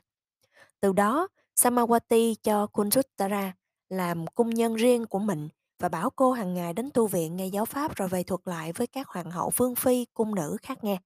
Từ 0.80 0.92
đó, 0.92 1.28
Samawati 1.60 2.34
cho 2.42 2.66
Kunjuttara 2.72 3.50
làm 3.88 4.26
cung 4.26 4.50
nhân 4.50 4.74
riêng 4.74 5.06
của 5.06 5.18
mình 5.18 5.48
và 5.78 5.88
bảo 5.88 6.10
cô 6.10 6.32
hàng 6.32 6.54
ngày 6.54 6.72
đến 6.72 6.90
tu 6.94 7.06
viện 7.06 7.36
nghe 7.36 7.46
giáo 7.46 7.64
pháp 7.64 7.96
rồi 7.96 8.08
về 8.08 8.22
thuật 8.22 8.40
lại 8.44 8.72
với 8.72 8.86
các 8.86 9.08
hoàng 9.08 9.30
hậu 9.30 9.52
vương 9.56 9.74
phi 9.74 10.06
cung 10.14 10.34
nữ 10.34 10.56
khác 10.62 10.84
nghe. 10.84 10.98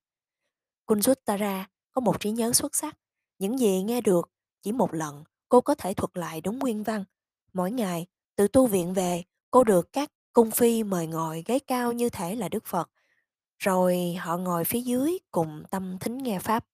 Kunjutara 0.86 1.64
có 1.92 2.00
một 2.00 2.20
trí 2.20 2.31
nhớ 2.31 2.52
xuất 2.52 2.75
sắc. 2.75 2.96
Những 3.38 3.58
gì 3.58 3.82
nghe 3.82 4.00
được 4.00 4.31
chỉ 4.62 4.72
một 4.72 4.94
lần, 4.94 5.25
cô 5.48 5.60
có 5.60 5.75
thể 5.75 5.94
thuật 5.94 6.10
lại 6.16 6.40
đúng 6.40 6.58
nguyên 6.58 6.82
văn. 6.82 7.04
Mỗi 7.52 7.70
ngày, 7.70 8.06
từ 8.36 8.48
tu 8.48 8.66
viện 8.66 8.94
về, 8.94 9.22
cô 9.50 9.64
được 9.64 9.92
các 9.92 10.12
cung 10.32 10.50
phi 10.50 10.82
mời 10.82 11.06
ngồi 11.06 11.42
ghế 11.46 11.58
cao 11.58 11.92
như 11.92 12.08
thể 12.08 12.34
là 12.34 12.48
Đức 12.48 12.64
Phật. 12.64 12.90
Rồi 13.58 14.14
họ 14.19 14.36
ngồi 14.36 14.64
phía 14.64 14.81
dưới 14.81 15.19
cùng 15.31 15.62
tâm 15.70 15.98
thính 15.98 16.19
nghe 16.19 16.38
Pháp. 16.38 16.66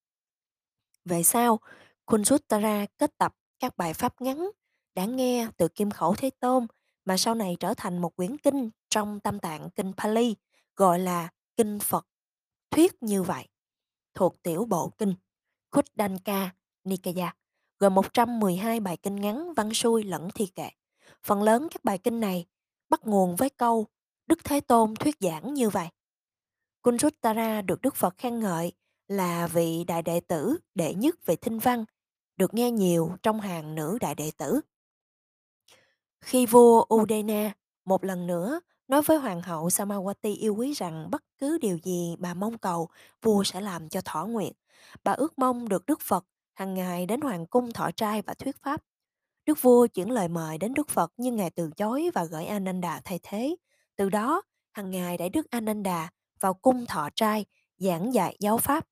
Về 1.04 1.22
sau, 1.22 1.60
Kunjutara 2.06 2.86
kết 2.98 3.18
tập 3.18 3.34
các 3.58 3.76
bài 3.76 3.94
Pháp 3.94 4.20
ngắn 4.20 4.50
đã 4.94 5.04
nghe 5.04 5.48
từ 5.56 5.68
kim 5.68 5.90
khẩu 5.90 6.14
Thế 6.14 6.30
Tôn 6.40 6.66
mà 7.04 7.16
sau 7.16 7.34
này 7.34 7.56
trở 7.60 7.74
thành 7.76 7.98
một 7.98 8.16
quyển 8.16 8.38
kinh 8.38 8.70
trong 8.88 9.20
tâm 9.20 9.38
tạng 9.38 9.70
kinh 9.70 9.92
Pali 9.96 10.36
gọi 10.76 10.98
là 10.98 11.28
Kinh 11.56 11.78
Phật 11.78 12.06
Thuyết 12.70 13.02
như 13.02 13.22
vậy 13.22 13.48
thuộc 14.14 14.42
tiểu 14.42 14.64
bộ 14.64 14.88
kinh 14.98 15.14
Khuddaka 15.70 16.50
Nikaya, 16.84 17.34
gồm 17.78 17.94
112 17.94 18.80
bài 18.80 18.96
kinh 18.96 19.16
ngắn 19.16 19.54
văn 19.54 19.74
xuôi 19.74 20.04
lẫn 20.04 20.28
thi 20.34 20.46
kệ. 20.46 20.68
Phần 21.22 21.42
lớn 21.42 21.68
các 21.70 21.84
bài 21.84 21.98
kinh 21.98 22.20
này 22.20 22.46
bắt 22.88 23.06
nguồn 23.06 23.36
với 23.36 23.50
câu 23.50 23.86
Đức 24.26 24.44
Thế 24.44 24.60
Tôn 24.60 24.94
thuyết 24.94 25.16
giảng 25.20 25.54
như 25.54 25.70
vậy. 25.70 25.88
Kunjuttara 26.82 27.66
được 27.66 27.80
Đức 27.82 27.96
Phật 27.96 28.14
khen 28.18 28.40
ngợi 28.40 28.72
là 29.08 29.46
vị 29.46 29.84
đại 29.84 30.02
đệ 30.02 30.20
tử 30.20 30.56
đệ 30.74 30.94
nhất 30.94 31.26
về 31.26 31.36
thinh 31.36 31.58
văn, 31.58 31.84
được 32.36 32.54
nghe 32.54 32.70
nhiều 32.70 33.16
trong 33.22 33.40
hàng 33.40 33.74
nữ 33.74 33.98
đại 34.00 34.14
đệ 34.14 34.30
tử. 34.36 34.60
Khi 36.20 36.46
vua 36.46 36.86
Udena 36.94 37.52
một 37.84 38.04
lần 38.04 38.26
nữa 38.26 38.60
nói 38.90 39.02
với 39.02 39.16
hoàng 39.18 39.42
hậu 39.42 39.68
Samawati 39.68 40.36
yêu 40.38 40.54
quý 40.54 40.72
rằng 40.72 41.10
bất 41.10 41.22
cứ 41.38 41.58
điều 41.58 41.78
gì 41.82 42.16
bà 42.18 42.34
mong 42.34 42.58
cầu, 42.58 42.88
vua 43.22 43.44
sẽ 43.44 43.60
làm 43.60 43.88
cho 43.88 44.00
thỏa 44.00 44.24
nguyện. 44.24 44.52
Bà 45.04 45.12
ước 45.12 45.38
mong 45.38 45.68
được 45.68 45.86
Đức 45.86 46.00
Phật 46.00 46.24
hàng 46.54 46.74
ngày 46.74 47.06
đến 47.06 47.20
hoàng 47.20 47.46
cung 47.46 47.72
thọ 47.72 47.90
trai 47.90 48.22
và 48.22 48.34
thuyết 48.34 48.62
pháp. 48.62 48.80
Đức 49.46 49.62
vua 49.62 49.86
chuyển 49.86 50.10
lời 50.10 50.28
mời 50.28 50.58
đến 50.58 50.74
Đức 50.74 50.88
Phật 50.88 51.12
nhưng 51.16 51.36
ngài 51.36 51.50
từ 51.50 51.70
chối 51.76 52.10
và 52.14 52.24
gửi 52.24 52.46
Ananda 52.46 53.00
thay 53.04 53.20
thế. 53.22 53.56
Từ 53.96 54.08
đó, 54.08 54.42
hàng 54.72 54.90
ngày 54.90 55.18
đại 55.18 55.28
Đức 55.28 55.50
Ananda 55.50 56.10
vào 56.40 56.54
cung 56.54 56.86
thọ 56.86 57.08
trai 57.14 57.44
giảng 57.76 58.14
dạy 58.14 58.36
giáo 58.40 58.58
pháp. 58.58 58.86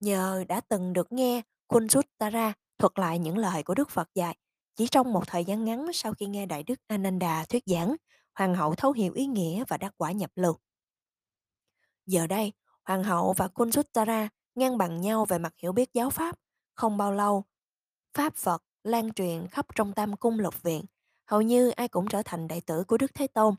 Nhờ 0.00 0.44
đã 0.48 0.60
từng 0.68 0.92
được 0.92 1.12
nghe 1.12 1.42
Kunjuttara 1.68 2.52
thuật 2.78 2.98
lại 2.98 3.18
những 3.18 3.38
lời 3.38 3.62
của 3.62 3.74
Đức 3.74 3.90
Phật 3.90 4.08
dạy, 4.14 4.36
chỉ 4.76 4.86
trong 4.86 5.12
một 5.12 5.26
thời 5.26 5.44
gian 5.44 5.64
ngắn 5.64 5.92
sau 5.92 6.14
khi 6.14 6.26
nghe 6.26 6.46
Đại 6.46 6.62
Đức 6.62 6.80
Ananda 6.86 7.44
thuyết 7.48 7.62
giảng, 7.66 7.96
hoàng 8.40 8.54
hậu 8.54 8.74
thấu 8.74 8.92
hiểu 8.92 9.12
ý 9.12 9.26
nghĩa 9.26 9.64
và 9.68 9.76
đắc 9.76 9.94
quả 9.96 10.12
nhập 10.12 10.30
lưu. 10.34 10.56
Giờ 12.06 12.26
đây, 12.26 12.52
hoàng 12.84 13.04
hậu 13.04 13.32
và 13.32 13.48
Kunjuttara 13.54 14.28
ngang 14.54 14.78
bằng 14.78 15.00
nhau 15.00 15.24
về 15.24 15.38
mặt 15.38 15.54
hiểu 15.62 15.72
biết 15.72 15.92
giáo 15.94 16.10
pháp. 16.10 16.36
Không 16.74 16.96
bao 16.96 17.12
lâu, 17.12 17.44
pháp 18.14 18.34
Phật 18.34 18.62
lan 18.82 19.12
truyền 19.12 19.48
khắp 19.48 19.66
trong 19.74 19.92
tam 19.92 20.16
cung 20.16 20.38
lục 20.38 20.62
viện. 20.62 20.84
Hầu 21.26 21.42
như 21.42 21.70
ai 21.70 21.88
cũng 21.88 22.06
trở 22.08 22.22
thành 22.24 22.48
đệ 22.48 22.60
tử 22.60 22.84
của 22.84 22.98
Đức 22.98 23.14
Thế 23.14 23.26
Tôn. 23.26 23.54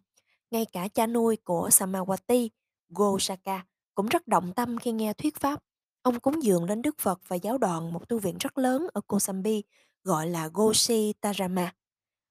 Ngay 0.51 0.65
cả 0.65 0.88
cha 0.88 1.07
nuôi 1.07 1.38
của 1.43 1.69
Samawati, 1.69 2.50
Gosaka, 2.89 3.65
cũng 3.95 4.07
rất 4.07 4.27
động 4.27 4.53
tâm 4.53 4.77
khi 4.77 4.91
nghe 4.91 5.13
thuyết 5.13 5.39
pháp. 5.39 5.63
Ông 6.01 6.19
cúng 6.19 6.43
dường 6.43 6.63
lên 6.63 6.81
Đức 6.81 7.00
Phật 7.00 7.19
và 7.27 7.35
giáo 7.35 7.57
đoàn 7.57 7.93
một 7.93 8.09
tu 8.09 8.19
viện 8.19 8.38
rất 8.39 8.57
lớn 8.57 8.88
ở 8.93 9.01
Kosambi 9.01 9.63
gọi 10.03 10.27
là 10.27 10.50
Goshi 10.53 11.13
Tarama. 11.21 11.73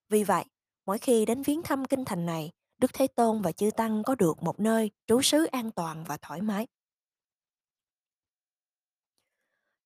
Vì 0.09 0.25
vậy, 0.25 0.45
Mỗi 0.87 0.99
khi 0.99 1.25
đến 1.25 1.43
viếng 1.43 1.63
thăm 1.63 1.85
kinh 1.85 2.05
thành 2.05 2.27
này, 2.27 2.51
Đức 2.79 2.91
Thế 2.95 3.07
Tôn 3.07 3.43
và 3.43 3.53
Chư 3.53 3.71
Tăng 3.71 4.03
có 4.03 4.15
được 4.15 4.43
một 4.43 4.61
nơi 4.61 4.91
trú 5.07 5.23
xứ 5.23 5.45
an 5.45 5.71
toàn 5.71 6.05
và 6.05 6.17
thoải 6.17 6.43
mái. 6.43 6.67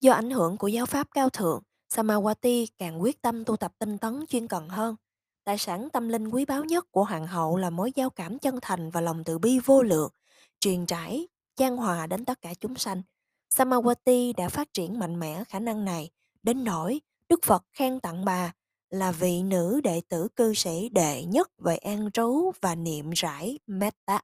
Do 0.01 0.13
ảnh 0.13 0.29
hưởng 0.29 0.57
của 0.57 0.67
giáo 0.67 0.85
pháp 0.85 1.07
cao 1.11 1.29
thượng, 1.29 1.63
Samawati 1.93 2.65
càng 2.77 3.01
quyết 3.01 3.21
tâm 3.21 3.45
tu 3.45 3.57
tập 3.57 3.71
tinh 3.79 3.97
tấn 3.97 4.25
chuyên 4.29 4.47
cần 4.47 4.69
hơn. 4.69 4.95
Tài 5.43 5.57
sản 5.57 5.89
tâm 5.93 6.09
linh 6.09 6.29
quý 6.29 6.45
báu 6.45 6.63
nhất 6.63 6.91
của 6.91 7.03
hoàng 7.03 7.27
hậu 7.27 7.57
là 7.57 7.69
mối 7.69 7.91
giao 7.95 8.09
cảm 8.09 8.39
chân 8.39 8.59
thành 8.61 8.89
và 8.89 9.01
lòng 9.01 9.23
từ 9.23 9.37
bi 9.37 9.59
vô 9.65 9.81
lượng, 9.81 10.11
truyền 10.59 10.85
trải, 10.85 11.27
chan 11.55 11.77
hòa 11.77 12.07
đến 12.07 12.25
tất 12.25 12.41
cả 12.41 12.53
chúng 12.59 12.75
sanh. 12.75 13.01
Samawati 13.49 14.33
đã 14.37 14.49
phát 14.49 14.73
triển 14.73 14.99
mạnh 14.99 15.19
mẽ 15.19 15.43
khả 15.43 15.59
năng 15.59 15.85
này, 15.85 16.09
đến 16.43 16.63
nỗi 16.63 17.01
Đức 17.29 17.39
Phật 17.43 17.63
khen 17.73 17.99
tặng 17.99 18.25
bà 18.25 18.53
là 18.89 19.11
vị 19.11 19.43
nữ 19.43 19.81
đệ 19.83 20.01
tử 20.09 20.27
cư 20.35 20.53
sĩ 20.53 20.89
đệ 20.89 21.25
nhất 21.25 21.51
về 21.57 21.77
an 21.77 22.11
trú 22.11 22.51
và 22.61 22.75
niệm 22.75 23.09
rải 23.09 23.59
metta, 23.67 24.21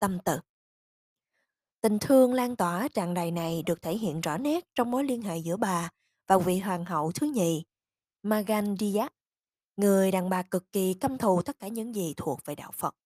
tâm 0.00 0.18
từ. 0.24 0.38
Tình 1.80 1.98
thương 1.98 2.34
lan 2.34 2.56
tỏa 2.56 2.88
tràn 2.88 3.14
đầy 3.14 3.30
này 3.30 3.62
được 3.66 3.82
thể 3.82 3.96
hiện 3.96 4.20
rõ 4.20 4.38
nét 4.38 4.64
trong 4.74 4.90
mối 4.90 5.04
liên 5.04 5.22
hệ 5.22 5.38
giữa 5.38 5.56
bà 5.56 5.90
và 6.26 6.38
vị 6.38 6.58
hoàng 6.58 6.84
hậu 6.84 7.12
thứ 7.12 7.26
nhì, 7.26 7.64
Magandiya, 8.22 9.08
người 9.76 10.10
đàn 10.10 10.30
bà 10.30 10.42
cực 10.42 10.72
kỳ 10.72 10.94
căm 10.94 11.18
thù 11.18 11.42
tất 11.42 11.58
cả 11.58 11.68
những 11.68 11.94
gì 11.94 12.14
thuộc 12.16 12.40
về 12.44 12.54
đạo 12.54 12.70
Phật. 12.72 12.96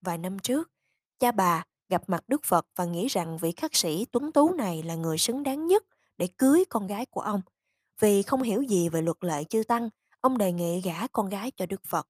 Vài 0.00 0.18
năm 0.18 0.38
trước, 0.38 0.70
cha 1.18 1.32
bà 1.32 1.64
gặp 1.88 2.02
mặt 2.06 2.24
Đức 2.28 2.44
Phật 2.44 2.66
và 2.76 2.84
nghĩ 2.84 3.08
rằng 3.08 3.38
vị 3.38 3.52
khắc 3.52 3.76
sĩ 3.76 4.06
tuấn 4.12 4.32
tú 4.32 4.54
này 4.54 4.82
là 4.82 4.94
người 4.94 5.18
xứng 5.18 5.42
đáng 5.42 5.66
nhất 5.66 5.84
để 6.18 6.28
cưới 6.38 6.64
con 6.68 6.86
gái 6.86 7.06
của 7.06 7.20
ông. 7.20 7.40
Vì 8.00 8.22
không 8.22 8.42
hiểu 8.42 8.62
gì 8.62 8.88
về 8.88 9.02
luật 9.02 9.16
lệ 9.20 9.44
chư 9.44 9.62
tăng 9.68 9.88
ông 10.22 10.38
đề 10.38 10.52
nghị 10.52 10.80
gả 10.80 11.06
con 11.06 11.28
gái 11.28 11.50
cho 11.56 11.66
Đức 11.66 11.84
Phật. 11.84 12.08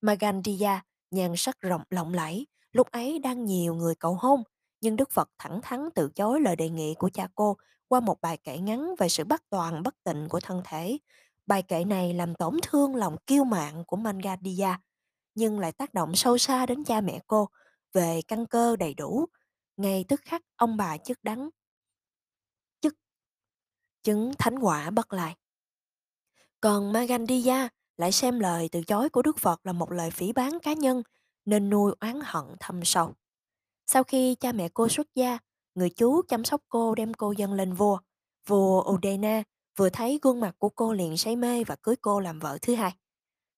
Magandiya, 0.00 0.82
nhan 1.10 1.32
sắc 1.36 1.60
rộng 1.60 1.82
lộng 1.90 2.14
lẫy, 2.14 2.46
lúc 2.72 2.90
ấy 2.90 3.18
đang 3.18 3.44
nhiều 3.44 3.74
người 3.74 3.94
cầu 3.94 4.18
hôn, 4.20 4.42
nhưng 4.80 4.96
Đức 4.96 5.10
Phật 5.10 5.30
thẳng 5.38 5.60
thắn 5.62 5.88
từ 5.94 6.10
chối 6.14 6.40
lời 6.40 6.56
đề 6.56 6.68
nghị 6.68 6.94
của 6.94 7.10
cha 7.14 7.28
cô 7.34 7.56
qua 7.88 8.00
một 8.00 8.20
bài 8.20 8.38
kể 8.44 8.58
ngắn 8.58 8.94
về 8.98 9.08
sự 9.08 9.24
bất 9.24 9.42
toàn 9.50 9.82
bất 9.82 9.94
tịnh 10.04 10.28
của 10.28 10.40
thân 10.40 10.62
thể. 10.64 10.98
Bài 11.46 11.62
kể 11.62 11.84
này 11.84 12.14
làm 12.14 12.34
tổn 12.34 12.56
thương 12.62 12.96
lòng 12.96 13.16
kiêu 13.26 13.44
mạn 13.44 13.84
của 13.86 13.96
Mangadiya, 13.96 14.80
nhưng 15.34 15.58
lại 15.58 15.72
tác 15.72 15.94
động 15.94 16.14
sâu 16.14 16.38
xa 16.38 16.66
đến 16.66 16.84
cha 16.84 17.00
mẹ 17.00 17.20
cô 17.26 17.48
về 17.92 18.20
căn 18.28 18.46
cơ 18.46 18.76
đầy 18.76 18.94
đủ. 18.94 19.26
Ngay 19.76 20.04
tức 20.08 20.20
khắc 20.24 20.42
ông 20.56 20.76
bà 20.76 20.96
chức 20.98 21.18
đắng, 21.24 21.50
chức 22.80 22.94
chứng 24.02 24.32
thánh 24.38 24.58
quả 24.58 24.90
bất 24.90 25.12
lại. 25.12 25.36
Còn 26.64 26.92
Magandhya 26.92 27.68
lại 27.96 28.12
xem 28.12 28.40
lời 28.40 28.68
từ 28.72 28.82
chối 28.82 29.08
của 29.08 29.22
Đức 29.22 29.38
Phật 29.38 29.66
là 29.66 29.72
một 29.72 29.92
lời 29.92 30.10
phỉ 30.10 30.32
báng 30.32 30.58
cá 30.62 30.72
nhân 30.72 31.02
nên 31.44 31.70
nuôi 31.70 31.94
oán 32.00 32.20
hận 32.24 32.44
thâm 32.60 32.84
sâu. 32.84 33.14
Sau 33.86 34.04
khi 34.04 34.34
cha 34.34 34.52
mẹ 34.52 34.68
cô 34.74 34.88
xuất 34.88 35.06
gia, 35.14 35.38
người 35.74 35.90
chú 35.90 36.22
chăm 36.22 36.44
sóc 36.44 36.60
cô 36.68 36.94
đem 36.94 37.14
cô 37.14 37.32
dâng 37.32 37.52
lên 37.52 37.72
vua. 37.72 37.98
Vua 38.46 38.92
Udena 38.92 39.42
vừa 39.76 39.90
thấy 39.90 40.18
gương 40.22 40.40
mặt 40.40 40.54
của 40.58 40.68
cô 40.68 40.92
liền 40.92 41.16
say 41.16 41.36
mê 41.36 41.64
và 41.64 41.76
cưới 41.82 41.96
cô 41.96 42.20
làm 42.20 42.38
vợ 42.38 42.58
thứ 42.62 42.74
hai. 42.74 42.94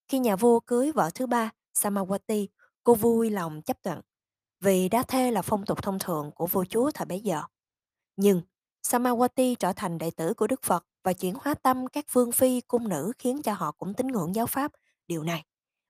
Khi 0.08 0.18
nhà 0.18 0.36
vua 0.36 0.60
cưới 0.60 0.92
vợ 0.92 1.10
thứ 1.14 1.26
ba, 1.26 1.50
Samawati, 1.78 2.46
cô 2.84 2.94
vui 2.94 3.30
lòng 3.30 3.62
chấp 3.62 3.82
thuận 3.82 4.00
vì 4.60 4.88
đá 4.88 5.02
thê 5.02 5.30
là 5.30 5.42
phong 5.42 5.64
tục 5.64 5.82
thông 5.82 5.98
thường 5.98 6.30
của 6.34 6.46
vua 6.46 6.64
chúa 6.64 6.90
thời 6.90 7.06
bấy 7.06 7.20
giờ. 7.20 7.42
Nhưng 8.16 8.42
Samawati 8.86 9.54
trở 9.54 9.72
thành 9.72 9.98
đệ 9.98 10.10
tử 10.10 10.34
của 10.34 10.46
Đức 10.46 10.62
Phật 10.62 10.86
và 11.04 11.12
chuyển 11.12 11.34
hóa 11.40 11.54
tâm 11.54 11.86
các 11.86 12.04
vương 12.12 12.32
phi 12.32 12.60
cung 12.60 12.88
nữ 12.88 13.12
khiến 13.18 13.42
cho 13.42 13.52
họ 13.52 13.72
cũng 13.72 13.94
tín 13.94 14.06
ngưỡng 14.06 14.34
giáo 14.34 14.46
pháp. 14.46 14.72
Điều 15.06 15.22
này, 15.22 15.44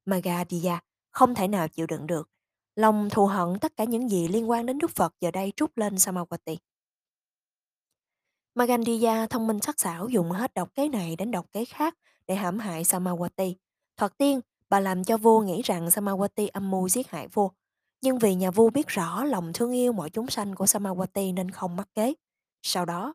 Magadhiya 0.05 0.81
không 1.11 1.35
thể 1.35 1.49
nào 1.49 1.69
chịu 1.69 1.87
đựng 1.87 2.07
được. 2.07 2.31
Lòng 2.77 3.09
thù 3.11 3.27
hận 3.27 3.59
tất 3.59 3.77
cả 3.77 3.85
những 3.85 4.11
gì 4.11 4.29
liên 4.29 4.51
quan 4.51 4.67
đến 4.67 4.79
Đức 4.79 4.91
Phật 4.91 5.15
giờ 5.21 5.31
đây 5.31 5.53
trút 5.57 5.73
lên 5.77 5.95
Samawati. 5.95 6.57
Magandhya 8.55 9.27
thông 9.27 9.47
minh 9.47 9.61
sắc 9.61 9.81
sảo 9.81 10.09
dùng 10.09 10.31
hết 10.31 10.55
độc 10.55 10.75
kế 10.75 10.89
này 10.89 11.17
đến 11.17 11.31
độc 11.31 11.47
kế 11.53 11.65
khác 11.65 11.95
để 12.27 12.35
hãm 12.35 12.59
hại 12.59 12.83
Samawati. 12.83 13.55
Thoạt 13.97 14.19
tiên, 14.19 14.41
bà 14.69 14.81
làm 14.81 15.05
cho 15.05 15.17
vua 15.17 15.41
nghĩ 15.41 15.63
rằng 15.63 15.87
Samawati 15.87 16.49
âm 16.53 16.71
mưu 16.71 16.89
giết 16.89 17.11
hại 17.11 17.29
vua. 17.29 17.49
Nhưng 18.03 18.19
vì 18.19 18.35
nhà 18.35 18.51
vua 18.51 18.71
biết 18.71 18.89
rõ 18.89 19.25
lòng 19.25 19.53
thương 19.55 19.73
yêu 19.73 19.93
mọi 19.93 20.11
chúng 20.11 20.27
sanh 20.27 20.55
của 20.55 20.65
Samawati 20.65 21.35
nên 21.35 21.51
không 21.51 21.77
mắc 21.77 21.89
kế. 21.95 22.15
Sau 22.63 22.85
đó, 22.85 23.15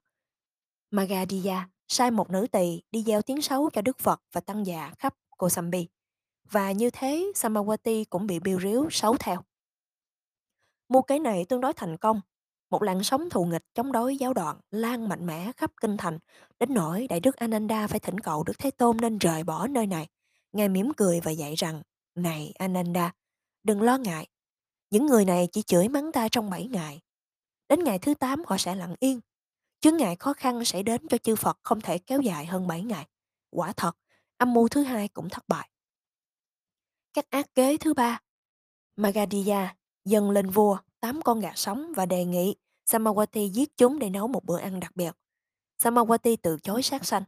Magadha 0.92 1.70
sai 1.88 2.12
một 2.12 2.30
nữ 2.30 2.48
tỳ 2.52 2.82
đi 2.92 3.04
gieo 3.04 3.22
tiếng 3.22 3.42
xấu 3.42 3.70
cho 3.70 3.82
Đức 3.82 4.00
Phật 4.00 4.22
và 4.32 4.42
tăng 4.42 4.66
giả 4.66 4.94
khắp 5.00 5.16
Kosambi. 5.38 5.88
Và 6.52 6.72
như 6.72 6.90
thế, 6.90 7.32
Samawati 7.36 8.06
cũng 8.10 8.28
bị 8.28 8.40
biêu 8.40 8.60
riếu 8.60 8.90
xấu 8.90 9.18
theo. 9.18 9.44
Mưu 10.90 11.02
kế 11.02 11.20
này 11.20 11.46
tương 11.50 11.62
đối 11.62 11.74
thành 11.74 11.98
công. 11.98 12.22
Một 12.70 12.84
làn 12.84 13.04
sóng 13.04 13.30
thù 13.30 13.46
nghịch 13.46 13.64
chống 13.74 13.92
đối 13.92 14.18
giáo 14.18 14.34
đoạn 14.34 14.58
lan 14.72 15.10
mạnh 15.10 15.26
mẽ 15.26 15.52
khắp 15.58 15.72
kinh 15.82 15.98
thành, 15.98 16.20
đến 16.60 16.74
nỗi 16.74 17.08
Đại 17.10 17.20
đức 17.20 17.36
Ananda 17.36 17.88
phải 17.88 18.00
thỉnh 18.00 18.20
cầu 18.20 18.44
Đức 18.44 18.60
Thế 18.60 18.72
Tôn 18.72 18.98
nên 18.98 19.18
rời 19.18 19.44
bỏ 19.44 19.68
nơi 19.68 19.88
này. 19.88 20.08
Ngài 20.52 20.70
mỉm 20.70 20.92
cười 20.98 21.20
và 21.20 21.32
dạy 21.32 21.56
rằng, 21.56 21.82
Này 22.16 22.54
Ananda, 22.60 23.14
đừng 23.64 23.82
lo 23.82 23.98
ngại. 23.98 24.28
Những 24.90 25.06
người 25.06 25.26
này 25.26 25.48
chỉ 25.52 25.62
chửi 25.62 25.88
mắng 25.88 26.12
ta 26.12 26.28
trong 26.32 26.50
7 26.50 26.68
ngày. 26.68 27.02
Đến 27.70 27.84
ngày 27.84 28.00
thứ 28.00 28.14
8 28.14 28.44
họ 28.48 28.58
sẽ 28.58 28.76
lặng 28.76 28.96
yên. 29.00 29.20
Chướng 29.82 29.98
ngại 29.98 30.16
khó 30.16 30.34
khăn 30.34 30.66
sẽ 30.66 30.84
đến 30.84 31.08
cho 31.08 31.18
chư 31.18 31.36
Phật 31.36 31.60
không 31.64 31.82
thể 31.82 31.98
kéo 31.98 32.22
dài 32.22 32.46
hơn 32.46 32.68
7 32.68 32.84
ngày. 32.84 33.08
Quả 33.50 33.74
thật, 33.74 33.98
âm 34.38 34.54
mưu 34.54 34.68
thứ 34.68 34.84
hai 34.84 35.08
cũng 35.08 35.30
thất 35.30 35.48
bại. 35.48 35.70
Các 37.14 37.30
ác 37.30 37.56
kế 37.56 37.78
thứ 37.78 37.94
ba 37.94 38.22
Magadha 38.96 39.76
dâng 40.06 40.32
lên 40.32 40.50
vua 40.50 40.78
tám 41.00 41.22
con 41.22 41.40
gà 41.40 41.52
sống 41.56 41.94
và 41.96 42.06
đề 42.06 42.26
nghị 42.26 42.56
Samawati 42.90 43.48
giết 43.48 43.78
chúng 43.78 44.00
để 44.00 44.10
nấu 44.10 44.28
một 44.28 44.46
bữa 44.46 44.58
ăn 44.58 44.80
đặc 44.80 44.96
biệt. 44.96 45.16
Samawati 45.84 46.38
từ 46.42 46.58
chối 46.64 46.82
sát 46.82 47.06
sanh. 47.06 47.24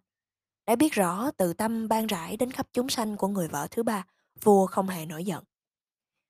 Đã 0.65 0.75
biết 0.75 0.93
rõ 0.93 1.31
từ 1.31 1.53
tâm 1.53 1.87
ban 1.87 2.07
rãi 2.07 2.37
đến 2.37 2.51
khắp 2.51 2.67
chúng 2.73 2.89
sanh 2.89 3.17
của 3.17 3.27
người 3.27 3.47
vợ 3.47 3.67
thứ 3.71 3.83
ba, 3.83 4.05
vua 4.41 4.67
không 4.67 4.87
hề 4.87 5.05
nổi 5.05 5.25
giận. 5.25 5.43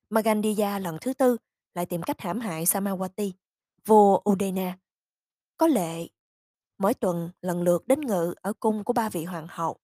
Magandiya 0.09 0.79
lần 0.79 0.97
thứ 1.01 1.13
tư 1.13 1.37
lại 1.73 1.85
tìm 1.85 2.01
cách 2.01 2.21
hãm 2.21 2.39
hại 2.39 2.65
Samawati. 2.65 3.31
Vua 3.85 4.21
Udena 4.29 4.77
có 5.63 5.67
lệ 5.67 6.07
mỗi 6.77 6.93
tuần 6.93 7.31
lần 7.41 7.61
lượt 7.61 7.87
đến 7.87 8.01
ngự 8.01 8.33
ở 8.41 8.53
cung 8.53 8.83
của 8.83 8.93
ba 8.93 9.09
vị 9.09 9.25
hoàng 9.25 9.47
hậu. 9.49 9.77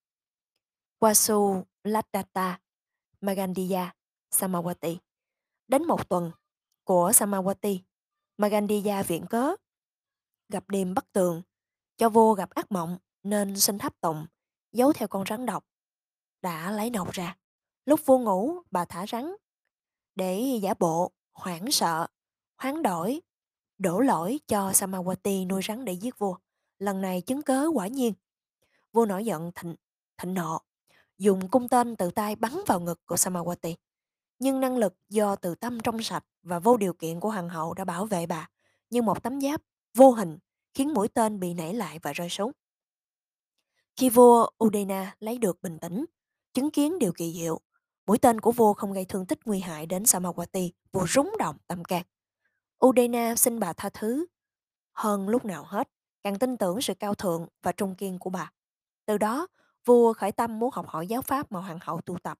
Wasu 1.00 1.64
Ladata, 1.84 2.60
Magandiya, 3.22 3.96
Samawati. 4.32 4.98
Đến 5.68 5.84
một 5.84 6.10
tuần 6.10 6.32
của 6.84 7.12
Samawati, 7.12 7.80
Magandiya 8.38 9.04
viện 9.04 9.26
cớ. 9.30 9.56
Gặp 10.50 10.70
đêm 10.70 10.94
bất 10.94 11.12
tường, 11.12 11.42
cho 11.98 12.10
vua 12.10 12.34
gặp 12.34 12.50
ác 12.50 12.72
mộng 12.72 12.98
nên 13.24 13.60
xin 13.60 13.78
tháp 13.78 14.02
tụng, 14.02 14.26
giấu 14.72 14.94
theo 14.94 15.08
con 15.08 15.24
rắn 15.30 15.46
độc. 15.46 15.66
Đã 16.42 16.72
lấy 16.72 16.90
nọc 16.90 17.12
ra. 17.12 17.38
Lúc 17.86 18.00
vua 18.06 18.18
ngủ, 18.18 18.62
bà 18.72 18.86
thả 18.86 19.06
rắn. 19.08 19.36
Để 20.16 20.60
giả 20.62 20.74
bộ, 20.80 21.12
hoảng 21.34 21.72
sợ, 21.72 22.08
hoán 22.58 22.84
đổi, 22.84 23.22
đổ 23.80 24.00
lỗi 24.00 24.40
cho 24.48 24.70
Samawati 24.70 25.48
nuôi 25.48 25.62
rắn 25.68 25.86
để 25.86 25.94
giết 25.94 26.20
vua. 26.20 26.36
Lần 26.80 27.02
này 27.02 27.22
chứng 27.22 27.42
cớ 27.42 27.68
quả 27.74 27.88
nhiên. 27.88 28.14
Vua 28.94 29.06
nổi 29.06 29.26
giận 29.26 29.52
thịnh, 29.56 29.76
thịnh 30.18 30.34
nộ, 30.34 30.62
dùng 31.18 31.50
cung 31.50 31.70
tên 31.70 31.96
từ 31.96 32.12
tay 32.12 32.36
bắn 32.36 32.52
vào 32.68 32.80
ngực 32.80 33.06
của 33.06 33.16
Samawati. 33.16 33.76
Nhưng 34.40 34.60
năng 34.60 34.78
lực 34.78 34.96
do 35.10 35.36
từ 35.36 35.56
tâm 35.56 35.80
trong 35.80 36.02
sạch 36.02 36.26
và 36.44 36.60
vô 36.60 36.78
điều 36.78 36.94
kiện 36.94 37.20
của 37.20 37.30
hoàng 37.30 37.50
hậu 37.50 37.74
đã 37.74 37.86
bảo 37.86 38.06
vệ 38.06 38.26
bà 38.26 38.50
như 38.90 39.02
một 39.02 39.24
tấm 39.24 39.42
giáp 39.42 39.62
vô 39.94 40.12
hình 40.12 40.38
khiến 40.74 40.94
mũi 40.94 41.08
tên 41.08 41.40
bị 41.40 41.54
nảy 41.54 41.74
lại 41.74 42.00
và 42.02 42.14
rơi 42.14 42.30
xuống. 42.30 42.52
Khi 43.96 44.10
vua 44.10 44.50
Udena 44.64 45.16
lấy 45.20 45.38
được 45.38 45.62
bình 45.62 45.80
tĩnh, 45.80 46.06
chứng 46.54 46.72
kiến 46.72 47.00
điều 47.00 47.12
kỳ 47.14 47.34
diệu, 47.34 47.60
mũi 48.06 48.18
tên 48.18 48.42
của 48.42 48.52
vua 48.52 48.74
không 48.74 48.94
gây 48.94 49.06
thương 49.06 49.26
tích 49.26 49.40
nguy 49.46 49.60
hại 49.60 49.86
đến 49.86 50.04
Samawati, 50.04 50.70
vua 50.92 51.08
rúng 51.08 51.36
động 51.40 51.58
tâm 51.68 51.84
can. 51.84 52.04
Udena 52.86 53.36
xin 53.36 53.60
bà 53.60 53.74
tha 53.74 53.90
thứ 53.90 54.26
hơn 54.94 55.30
lúc 55.30 55.46
nào 55.46 55.64
hết, 55.64 55.90
càng 56.24 56.40
tin 56.40 56.58
tưởng 56.58 56.82
sự 56.82 56.94
cao 56.94 57.16
thượng 57.16 57.48
và 57.64 57.72
trung 57.72 57.96
kiên 57.96 58.20
của 58.20 58.30
bà. 58.30 58.52
Từ 59.06 59.18
đó, 59.18 59.48
vua 59.86 60.14
khởi 60.14 60.32
tâm 60.32 60.60
muốn 60.60 60.72
học 60.74 60.88
hỏi 60.88 61.08
giáo 61.08 61.22
pháp 61.22 61.52
mà 61.52 61.60
hoàng 61.60 61.80
hậu 61.82 62.02
tu 62.02 62.18
tập. 62.24 62.40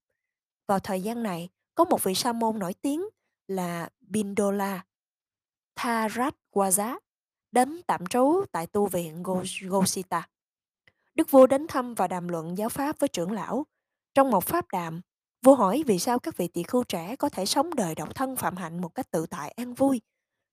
Vào 0.68 0.80
thời 0.80 1.02
gian 1.02 1.24
này, 1.24 1.50
có 1.76 1.86
một 1.86 2.04
vị 2.04 2.16
sa 2.16 2.34
môn 2.34 2.60
nổi 2.60 2.74
tiếng 2.74 3.04
là 3.48 3.90
Bindola 4.00 4.86
Tharatwaja 5.76 7.00
đến 7.52 7.82
tạm 7.88 8.06
trú 8.06 8.44
tại 8.52 8.68
tu 8.68 8.88
viện 8.88 9.24
Gosita. 9.62 10.28
Đức 11.16 11.32
vua 11.32 11.48
đến 11.48 11.68
thăm 11.68 11.94
và 11.94 12.08
đàm 12.08 12.28
luận 12.28 12.58
giáo 12.58 12.70
pháp 12.70 13.00
với 13.00 13.10
trưởng 13.10 13.32
lão. 13.32 13.66
Trong 14.14 14.32
một 14.32 14.44
pháp 14.44 14.66
đàm, 14.72 15.02
vua 15.42 15.56
hỏi 15.56 15.84
vì 15.88 16.00
sao 16.00 16.20
các 16.20 16.38
vị 16.38 16.48
tỳ 16.48 16.64
khưu 16.64 16.84
trẻ 16.84 17.16
có 17.16 17.30
thể 17.30 17.46
sống 17.46 17.76
đời 17.76 17.96
độc 17.96 18.16
thân 18.16 18.36
phạm 18.36 18.56
hạnh 18.56 18.82
một 18.82 18.96
cách 18.96 19.12
tự 19.12 19.26
tại 19.26 19.52
an 19.52 19.74
vui. 19.74 20.02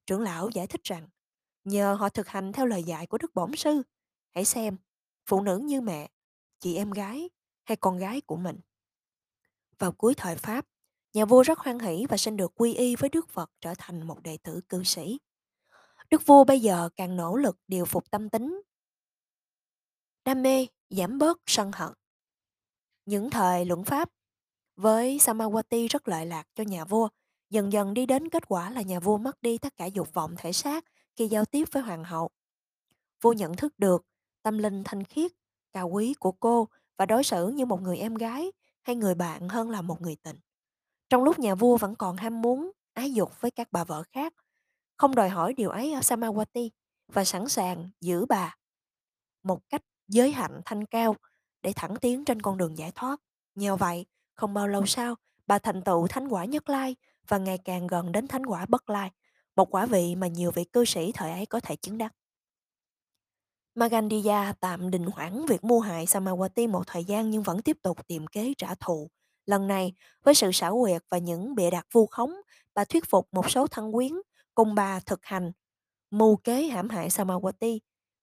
Trưởng 0.06 0.20
lão 0.20 0.48
giải 0.48 0.66
thích 0.66 0.84
rằng, 0.84 1.08
nhờ 1.64 1.94
họ 1.94 2.08
thực 2.08 2.28
hành 2.28 2.52
theo 2.52 2.66
lời 2.66 2.82
dạy 2.82 3.06
của 3.06 3.18
Đức 3.18 3.34
Bổn 3.34 3.56
Sư. 3.56 3.82
Hãy 4.34 4.44
xem, 4.44 4.76
phụ 5.26 5.42
nữ 5.42 5.58
như 5.58 5.80
mẹ, 5.80 6.10
chị 6.60 6.76
em 6.76 6.90
gái 6.90 7.30
hay 7.64 7.76
con 7.76 7.98
gái 7.98 8.20
của 8.20 8.36
mình. 8.36 8.60
Vào 9.78 9.92
cuối 9.92 10.14
thời 10.14 10.36
Pháp, 10.36 10.66
nhà 11.12 11.24
vua 11.24 11.42
rất 11.42 11.58
hoan 11.58 11.78
hỷ 11.78 12.06
và 12.08 12.16
xin 12.16 12.36
được 12.36 12.52
quy 12.54 12.74
y 12.74 12.96
với 12.96 13.10
Đức 13.10 13.28
Phật 13.28 13.50
trở 13.60 13.74
thành 13.78 14.06
một 14.06 14.22
đệ 14.22 14.38
tử 14.42 14.60
cư 14.68 14.84
sĩ. 14.84 15.18
Đức 16.10 16.26
vua 16.26 16.44
bây 16.44 16.60
giờ 16.60 16.88
càng 16.96 17.16
nỗ 17.16 17.36
lực 17.36 17.58
điều 17.68 17.84
phục 17.84 18.10
tâm 18.10 18.30
tính, 18.30 18.62
đam 20.24 20.42
mê, 20.42 20.66
giảm 20.90 21.18
bớt 21.18 21.40
sân 21.46 21.70
hận. 21.74 21.92
Những 23.04 23.30
thời 23.30 23.64
luận 23.64 23.84
pháp 23.84 24.10
với 24.76 25.18
Samawati 25.18 25.88
rất 25.88 26.08
lợi 26.08 26.26
lạc 26.26 26.48
cho 26.54 26.64
nhà 26.64 26.84
vua, 26.84 27.08
dần 27.50 27.72
dần 27.72 27.94
đi 27.94 28.06
đến 28.06 28.28
kết 28.28 28.48
quả 28.48 28.70
là 28.70 28.82
nhà 28.82 29.00
vua 29.00 29.18
mất 29.18 29.42
đi 29.42 29.58
tất 29.58 29.76
cả 29.76 29.86
dục 29.86 30.14
vọng 30.14 30.34
thể 30.38 30.52
xác 30.52 30.84
khi 31.16 31.28
giao 31.28 31.44
tiếp 31.44 31.64
với 31.72 31.82
hoàng 31.82 32.04
hậu. 32.04 32.30
Vua 33.20 33.32
nhận 33.32 33.56
thức 33.56 33.78
được 33.78 34.06
tâm 34.42 34.58
linh 34.58 34.84
thanh 34.84 35.04
khiết, 35.04 35.32
cao 35.72 35.88
quý 35.88 36.14
của 36.14 36.32
cô 36.32 36.68
và 36.96 37.06
đối 37.06 37.24
xử 37.24 37.48
như 37.48 37.66
một 37.66 37.82
người 37.82 37.98
em 37.98 38.14
gái 38.14 38.52
hay 38.82 38.96
người 38.96 39.14
bạn 39.14 39.48
hơn 39.48 39.70
là 39.70 39.82
một 39.82 40.02
người 40.02 40.16
tình. 40.22 40.36
Trong 41.08 41.22
lúc 41.22 41.38
nhà 41.38 41.54
vua 41.54 41.76
vẫn 41.76 41.94
còn 41.94 42.16
ham 42.16 42.42
muốn, 42.42 42.70
ái 42.92 43.12
dục 43.12 43.40
với 43.40 43.50
các 43.50 43.68
bà 43.72 43.84
vợ 43.84 44.02
khác, 44.02 44.34
không 44.96 45.14
đòi 45.14 45.28
hỏi 45.28 45.54
điều 45.54 45.70
ấy 45.70 45.92
ở 45.92 46.00
Samawati 46.00 46.68
và 47.08 47.24
sẵn 47.24 47.48
sàng 47.48 47.90
giữ 48.00 48.26
bà 48.26 48.56
một 49.42 49.60
cách 49.68 49.82
giới 50.08 50.32
hạnh 50.32 50.60
thanh 50.64 50.84
cao 50.84 51.16
để 51.62 51.72
thẳng 51.76 51.96
tiến 51.96 52.24
trên 52.24 52.42
con 52.42 52.56
đường 52.56 52.78
giải 52.78 52.92
thoát. 52.94 53.20
Nhờ 53.54 53.76
vậy, 53.76 54.06
không 54.34 54.54
bao 54.54 54.68
lâu 54.68 54.86
sau, 54.86 55.14
bà 55.46 55.58
thành 55.58 55.82
tựu 55.82 56.06
thánh 56.06 56.28
quả 56.28 56.44
nhất 56.44 56.68
lai 56.68 56.96
và 57.28 57.38
ngày 57.38 57.58
càng 57.58 57.86
gần 57.86 58.12
đến 58.12 58.28
thánh 58.28 58.46
quả 58.46 58.66
bất 58.68 58.90
lai, 58.90 59.10
một 59.56 59.74
quả 59.74 59.86
vị 59.86 60.14
mà 60.14 60.26
nhiều 60.26 60.50
vị 60.50 60.64
cư 60.64 60.84
sĩ 60.84 61.12
thời 61.12 61.30
ấy 61.30 61.46
có 61.46 61.60
thể 61.60 61.76
chứng 61.76 61.98
đắc. 61.98 62.12
Magandiya 63.74 64.54
tạm 64.60 64.90
đình 64.90 65.06
hoãn 65.06 65.46
việc 65.46 65.64
mua 65.64 65.80
hại 65.80 66.04
Samawati 66.04 66.70
một 66.70 66.82
thời 66.86 67.04
gian 67.04 67.30
nhưng 67.30 67.42
vẫn 67.42 67.62
tiếp 67.62 67.76
tục 67.82 68.06
tìm 68.06 68.26
kế 68.26 68.54
trả 68.58 68.74
thù. 68.74 69.10
Lần 69.46 69.66
này, 69.68 69.94
với 70.22 70.34
sự 70.34 70.52
xảo 70.52 70.80
quyệt 70.80 71.02
và 71.10 71.18
những 71.18 71.54
bịa 71.54 71.70
đặt 71.70 71.86
vu 71.92 72.06
khống, 72.06 72.34
bà 72.74 72.84
thuyết 72.84 73.04
phục 73.10 73.28
một 73.32 73.50
số 73.50 73.66
thân 73.66 73.92
quyến 73.92 74.12
cùng 74.54 74.74
bà 74.74 75.00
thực 75.00 75.24
hành 75.24 75.52
mưu 76.10 76.36
kế 76.36 76.66
hãm 76.66 76.88
hại 76.88 77.08
Samawati. 77.08 77.78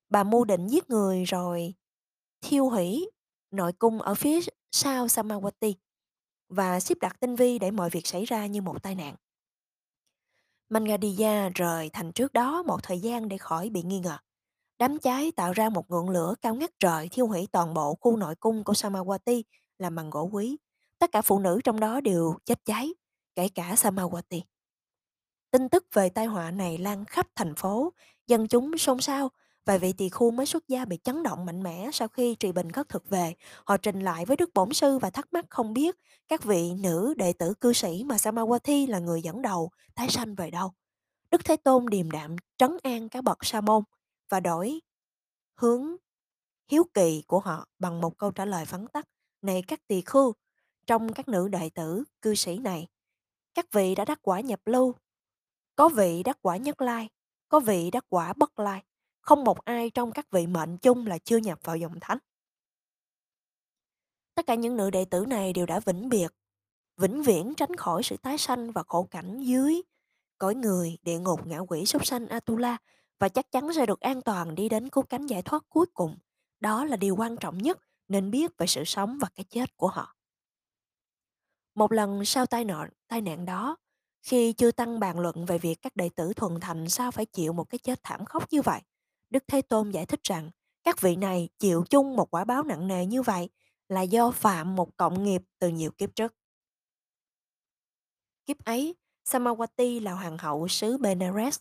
Bà 0.09 0.23
mưu 0.23 0.45
định 0.45 0.67
giết 0.67 0.89
người 0.89 1.23
rồi 1.23 1.73
thiêu 2.41 2.69
hủy 2.69 3.11
nội 3.51 3.73
cung 3.73 4.01
ở 4.01 4.15
phía 4.15 4.39
sau 4.71 5.05
Samawati 5.05 5.73
và 6.53 6.79
xếp 6.79 6.97
đặt 7.01 7.19
tinh 7.19 7.35
vi 7.35 7.59
để 7.59 7.71
mọi 7.71 7.89
việc 7.89 8.07
xảy 8.07 8.25
ra 8.25 8.45
như 8.45 8.61
một 8.61 8.83
tai 8.83 8.95
nạn. 8.95 9.15
Mangadiya 10.69 11.49
rời 11.49 11.89
thành 11.93 12.11
trước 12.11 12.33
đó 12.33 12.63
một 12.63 12.83
thời 12.83 12.99
gian 12.99 13.27
để 13.27 13.37
khỏi 13.37 13.69
bị 13.69 13.81
nghi 13.83 13.99
ngờ. 13.99 14.17
Đám 14.79 14.99
cháy 14.99 15.31
tạo 15.35 15.53
ra 15.53 15.69
một 15.69 15.91
ngọn 15.91 16.09
lửa 16.09 16.35
cao 16.41 16.55
ngất 16.55 16.71
trời 16.79 17.09
thiêu 17.11 17.27
hủy 17.27 17.47
toàn 17.51 17.73
bộ 17.73 17.95
khu 17.95 18.17
nội 18.17 18.35
cung 18.35 18.63
của 18.63 18.73
Samawati 18.73 19.41
làm 19.77 19.95
bằng 19.95 20.09
gỗ 20.09 20.29
quý. 20.31 20.57
Tất 20.99 21.11
cả 21.11 21.21
phụ 21.21 21.39
nữ 21.39 21.61
trong 21.63 21.79
đó 21.79 22.01
đều 22.01 22.35
chết 22.45 22.65
cháy, 22.65 22.93
kể 23.35 23.49
cả 23.49 23.73
Samawati. 23.73 24.41
Tin 25.51 25.69
tức 25.69 25.85
về 25.93 26.09
tai 26.09 26.25
họa 26.25 26.51
này 26.51 26.77
lan 26.77 27.05
khắp 27.05 27.27
thành 27.35 27.55
phố, 27.55 27.93
dân 28.27 28.47
chúng 28.47 28.77
xôn 28.77 29.01
xao. 29.01 29.29
Vài 29.65 29.79
vị 29.79 29.93
tỳ 29.93 30.09
khu 30.09 30.31
mới 30.31 30.45
xuất 30.45 30.67
gia 30.67 30.85
bị 30.85 30.97
chấn 31.03 31.23
động 31.23 31.45
mạnh 31.45 31.63
mẽ 31.63 31.89
sau 31.93 32.07
khi 32.07 32.35
Trì 32.35 32.51
Bình 32.51 32.71
khất 32.71 32.89
thực 32.89 33.09
về. 33.09 33.33
Họ 33.65 33.77
trình 33.77 33.99
lại 33.99 34.25
với 34.25 34.37
Đức 34.37 34.49
Bổn 34.53 34.73
Sư 34.73 34.97
và 34.99 35.09
thắc 35.09 35.33
mắc 35.33 35.45
không 35.49 35.73
biết 35.73 35.95
các 36.27 36.43
vị 36.43 36.73
nữ 36.73 37.13
đệ 37.17 37.33
tử 37.33 37.53
cư 37.53 37.73
sĩ 37.73 38.03
mà 38.03 38.15
Samawati 38.15 38.89
là 38.89 38.99
người 38.99 39.21
dẫn 39.21 39.41
đầu 39.41 39.71
tái 39.95 40.09
sanh 40.09 40.35
về 40.35 40.51
đâu. 40.51 40.71
Đức 41.31 41.45
Thế 41.45 41.57
Tôn 41.57 41.85
điềm 41.89 42.11
đạm 42.11 42.35
trấn 42.57 42.77
an 42.83 43.09
các 43.09 43.23
bậc 43.23 43.45
sa 43.45 43.61
môn 43.61 43.83
và 44.29 44.39
đổi 44.39 44.79
hướng 45.55 45.95
hiếu 46.67 46.83
kỳ 46.93 47.23
của 47.27 47.39
họ 47.39 47.67
bằng 47.79 48.01
một 48.01 48.17
câu 48.17 48.31
trả 48.31 48.45
lời 48.45 48.65
vắn 48.65 48.87
tắt. 48.87 49.07
Này 49.41 49.63
các 49.67 49.87
tỳ 49.87 50.01
khưu, 50.01 50.33
trong 50.87 51.13
các 51.13 51.27
nữ 51.27 51.47
đệ 51.47 51.69
tử, 51.69 52.03
cư 52.21 52.35
sĩ 52.35 52.57
này, 52.57 52.87
các 53.53 53.65
vị 53.71 53.95
đã 53.95 54.05
đắc 54.05 54.19
quả 54.21 54.39
nhập 54.39 54.59
lưu, 54.65 54.95
có 55.75 55.89
vị 55.89 56.23
đắc 56.23 56.37
quả 56.41 56.57
nhất 56.57 56.81
lai, 56.81 57.09
có 57.49 57.59
vị 57.59 57.91
đắc 57.91 58.05
quả 58.09 58.33
bất 58.33 58.59
lai. 58.59 58.83
Không 59.23 59.43
một 59.43 59.65
ai 59.65 59.89
trong 59.89 60.11
các 60.11 60.31
vị 60.31 60.47
mệnh 60.47 60.77
chung 60.77 61.07
là 61.07 61.17
chưa 61.17 61.37
nhập 61.37 61.59
vào 61.63 61.77
dòng 61.77 61.99
thánh. 62.01 62.17
Tất 64.35 64.45
cả 64.47 64.55
những 64.55 64.77
nữ 64.77 64.89
đệ 64.89 65.05
tử 65.05 65.25
này 65.25 65.53
đều 65.53 65.65
đã 65.65 65.79
vĩnh 65.79 66.09
biệt, 66.09 66.27
vĩnh 66.97 67.23
viễn 67.23 67.53
tránh 67.57 67.75
khỏi 67.75 68.03
sự 68.03 68.17
tái 68.17 68.37
sanh 68.37 68.71
và 68.71 68.83
khổ 68.83 69.07
cảnh 69.11 69.43
dưới 69.43 69.81
cõi 70.37 70.55
người, 70.55 70.97
địa 71.01 71.19
ngục, 71.19 71.47
ngạ 71.47 71.59
quỷ, 71.59 71.85
súc 71.85 72.05
sanh 72.05 72.27
Atula 72.27 72.77
và 73.19 73.29
chắc 73.29 73.51
chắn 73.51 73.73
sẽ 73.73 73.85
được 73.85 73.99
an 73.99 74.21
toàn 74.21 74.55
đi 74.55 74.69
đến 74.69 74.89
cứu 74.89 75.03
cánh 75.03 75.27
giải 75.27 75.41
thoát 75.41 75.63
cuối 75.69 75.85
cùng. 75.93 76.17
Đó 76.59 76.85
là 76.85 76.97
điều 76.97 77.15
quan 77.15 77.37
trọng 77.37 77.57
nhất 77.57 77.77
nên 78.07 78.31
biết 78.31 78.57
về 78.57 78.67
sự 78.67 78.83
sống 78.83 79.17
và 79.21 79.29
cái 79.35 79.43
chết 79.43 79.77
của 79.77 79.87
họ. 79.87 80.15
Một 81.75 81.91
lần 81.91 82.25
sau 82.25 82.45
tai 82.45 82.65
nạn, 82.65 82.89
tai 83.07 83.21
nạn 83.21 83.45
đó, 83.45 83.77
khi 84.21 84.53
chưa 84.53 84.71
tăng 84.71 84.99
bàn 84.99 85.19
luận 85.19 85.45
về 85.45 85.57
việc 85.57 85.81
các 85.81 85.95
đệ 85.95 86.09
tử 86.15 86.33
thuần 86.35 86.59
thành 86.59 86.89
sao 86.89 87.11
phải 87.11 87.25
chịu 87.25 87.53
một 87.53 87.69
cái 87.69 87.79
chết 87.79 87.99
thảm 88.03 88.25
khốc 88.25 88.51
như 88.51 88.61
vậy, 88.61 88.81
Đức 89.33 89.43
Thế 89.47 89.61
Tôn 89.61 89.91
giải 89.91 90.05
thích 90.05 90.19
rằng 90.23 90.49
các 90.83 91.01
vị 91.01 91.15
này 91.15 91.49
chịu 91.59 91.83
chung 91.89 92.15
một 92.15 92.33
quả 92.33 92.45
báo 92.45 92.63
nặng 92.63 92.87
nề 92.87 93.05
như 93.05 93.21
vậy 93.21 93.49
là 93.89 94.01
do 94.01 94.31
phạm 94.31 94.75
một 94.75 94.97
cộng 94.97 95.23
nghiệp 95.23 95.41
từ 95.59 95.69
nhiều 95.69 95.91
kiếp 95.91 96.15
trước. 96.15 96.35
Kiếp 98.45 98.65
ấy, 98.65 98.95
Samawati 99.29 100.03
là 100.03 100.13
hoàng 100.13 100.37
hậu 100.37 100.67
xứ 100.67 100.97
Benares, 100.97 101.59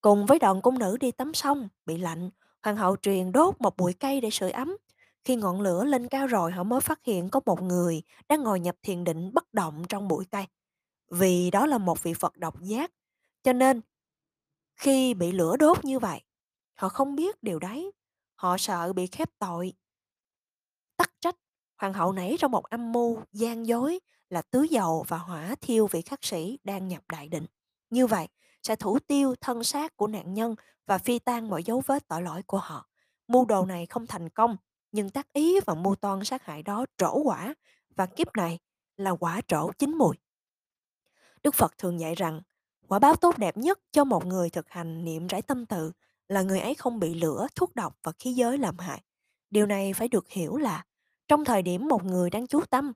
cùng 0.00 0.26
với 0.26 0.38
đoàn 0.38 0.62
cung 0.62 0.78
nữ 0.78 0.96
đi 0.96 1.10
tắm 1.10 1.34
sông, 1.34 1.68
bị 1.86 1.96
lạnh, 1.96 2.30
hoàng 2.62 2.76
hậu 2.76 2.96
truyền 2.96 3.32
đốt 3.32 3.60
một 3.60 3.76
bụi 3.76 3.92
cây 3.92 4.20
để 4.20 4.30
sưởi 4.30 4.50
ấm. 4.50 4.76
Khi 5.24 5.36
ngọn 5.36 5.60
lửa 5.60 5.84
lên 5.84 6.08
cao 6.08 6.26
rồi 6.26 6.52
họ 6.52 6.62
mới 6.62 6.80
phát 6.80 7.00
hiện 7.04 7.30
có 7.30 7.40
một 7.46 7.62
người 7.62 8.02
đang 8.28 8.42
ngồi 8.42 8.60
nhập 8.60 8.76
thiền 8.82 9.04
định 9.04 9.30
bất 9.34 9.54
động 9.54 9.84
trong 9.88 10.08
bụi 10.08 10.24
cây. 10.30 10.46
Vì 11.10 11.50
đó 11.50 11.66
là 11.66 11.78
một 11.78 12.02
vị 12.02 12.14
Phật 12.14 12.36
độc 12.36 12.60
giác. 12.62 12.92
Cho 13.42 13.52
nên, 13.52 13.80
khi 14.76 15.14
bị 15.14 15.32
lửa 15.32 15.56
đốt 15.56 15.84
như 15.84 15.98
vậy, 15.98 16.20
họ 16.80 16.88
không 16.88 17.16
biết 17.16 17.42
điều 17.42 17.58
đấy. 17.58 17.92
Họ 18.34 18.56
sợ 18.58 18.92
bị 18.92 19.06
khép 19.06 19.28
tội. 19.38 19.72
Tắc 20.96 21.12
trách, 21.20 21.36
hoàng 21.76 21.92
hậu 21.92 22.12
nảy 22.12 22.36
trong 22.38 22.50
một 22.50 22.64
âm 22.64 22.92
mưu 22.92 23.22
gian 23.32 23.66
dối 23.66 24.00
là 24.30 24.42
tưới 24.42 24.68
dầu 24.68 25.04
và 25.08 25.18
hỏa 25.18 25.54
thiêu 25.60 25.86
vị 25.86 26.02
khắc 26.02 26.24
sĩ 26.24 26.58
đang 26.64 26.88
nhập 26.88 27.02
đại 27.08 27.28
định. 27.28 27.46
Như 27.90 28.06
vậy, 28.06 28.28
sẽ 28.62 28.76
thủ 28.76 28.98
tiêu 28.98 29.34
thân 29.40 29.64
xác 29.64 29.96
của 29.96 30.06
nạn 30.06 30.34
nhân 30.34 30.54
và 30.86 30.98
phi 30.98 31.18
tan 31.18 31.50
mọi 31.50 31.62
dấu 31.62 31.82
vết 31.86 32.08
tội 32.08 32.22
lỗi 32.22 32.42
của 32.42 32.58
họ. 32.58 32.88
Mưu 33.28 33.44
đồ 33.44 33.66
này 33.66 33.86
không 33.86 34.06
thành 34.06 34.28
công, 34.28 34.56
nhưng 34.92 35.10
tác 35.10 35.32
ý 35.32 35.60
và 35.60 35.74
mưu 35.74 35.94
toan 35.94 36.24
sát 36.24 36.44
hại 36.44 36.62
đó 36.62 36.86
trổ 36.98 37.22
quả 37.22 37.54
và 37.96 38.06
kiếp 38.06 38.36
này 38.36 38.58
là 38.96 39.10
quả 39.10 39.40
trổ 39.48 39.70
chín 39.78 39.98
mùi. 39.98 40.16
Đức 41.42 41.54
Phật 41.54 41.78
thường 41.78 42.00
dạy 42.00 42.14
rằng, 42.14 42.40
quả 42.88 42.98
báo 42.98 43.16
tốt 43.16 43.38
đẹp 43.38 43.56
nhất 43.56 43.78
cho 43.92 44.04
một 44.04 44.26
người 44.26 44.50
thực 44.50 44.68
hành 44.70 45.04
niệm 45.04 45.26
rải 45.26 45.42
tâm 45.42 45.66
tự 45.66 45.92
là 46.30 46.42
người 46.42 46.60
ấy 46.60 46.74
không 46.74 47.00
bị 47.00 47.14
lửa, 47.14 47.46
thuốc 47.54 47.74
độc 47.74 47.98
và 48.02 48.12
khí 48.18 48.32
giới 48.32 48.58
làm 48.58 48.78
hại. 48.78 49.02
Điều 49.50 49.66
này 49.66 49.92
phải 49.92 50.08
được 50.08 50.28
hiểu 50.28 50.56
là 50.56 50.84
trong 51.28 51.44
thời 51.44 51.62
điểm 51.62 51.88
một 51.88 52.04
người 52.04 52.30
đang 52.30 52.46
chú 52.46 52.60
tâm, 52.70 52.92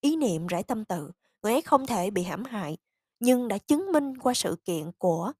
ý 0.00 0.16
niệm 0.16 0.46
rải 0.46 0.62
tâm 0.62 0.84
tự, 0.84 1.10
người 1.42 1.52
ấy 1.52 1.62
không 1.62 1.86
thể 1.86 2.10
bị 2.10 2.22
hãm 2.22 2.44
hại, 2.44 2.76
nhưng 3.20 3.48
đã 3.48 3.58
chứng 3.58 3.92
minh 3.92 4.18
qua 4.18 4.34
sự 4.34 4.56
kiện 4.64 4.92
của 4.98 5.32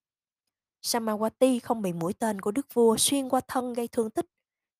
Samawati 0.82 1.60
không 1.62 1.82
bị 1.82 1.92
mũi 1.92 2.12
tên 2.12 2.40
của 2.40 2.50
đức 2.50 2.74
vua 2.74 2.96
xuyên 2.96 3.28
qua 3.28 3.40
thân 3.48 3.72
gây 3.72 3.88
thương 3.88 4.10
tích. 4.10 4.26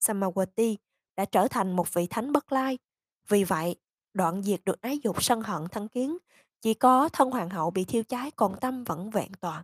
Samawati 0.01 0.77
đã 1.17 1.25
trở 1.25 1.49
thành 1.49 1.77
một 1.77 1.95
vị 1.95 2.07
thánh 2.11 2.33
bất 2.33 2.53
lai. 2.53 2.79
Vì 3.29 3.45
vậy, 3.45 3.77
đoạn 4.13 4.43
diệt 4.43 4.61
được 4.65 4.81
ái 4.81 4.99
dục 5.05 5.23
sân 5.23 5.41
hận 5.41 5.63
thân 5.73 5.89
kiến, 5.89 6.19
chỉ 6.61 6.75
có 6.75 7.09
thân 7.09 7.31
hoàng 7.31 7.51
hậu 7.51 7.71
bị 7.71 7.85
thiêu 7.85 8.03
cháy 8.05 8.31
còn 8.31 8.61
tâm 8.61 8.85
vẫn 8.85 9.11
vẹn 9.11 9.33
toàn. 9.41 9.63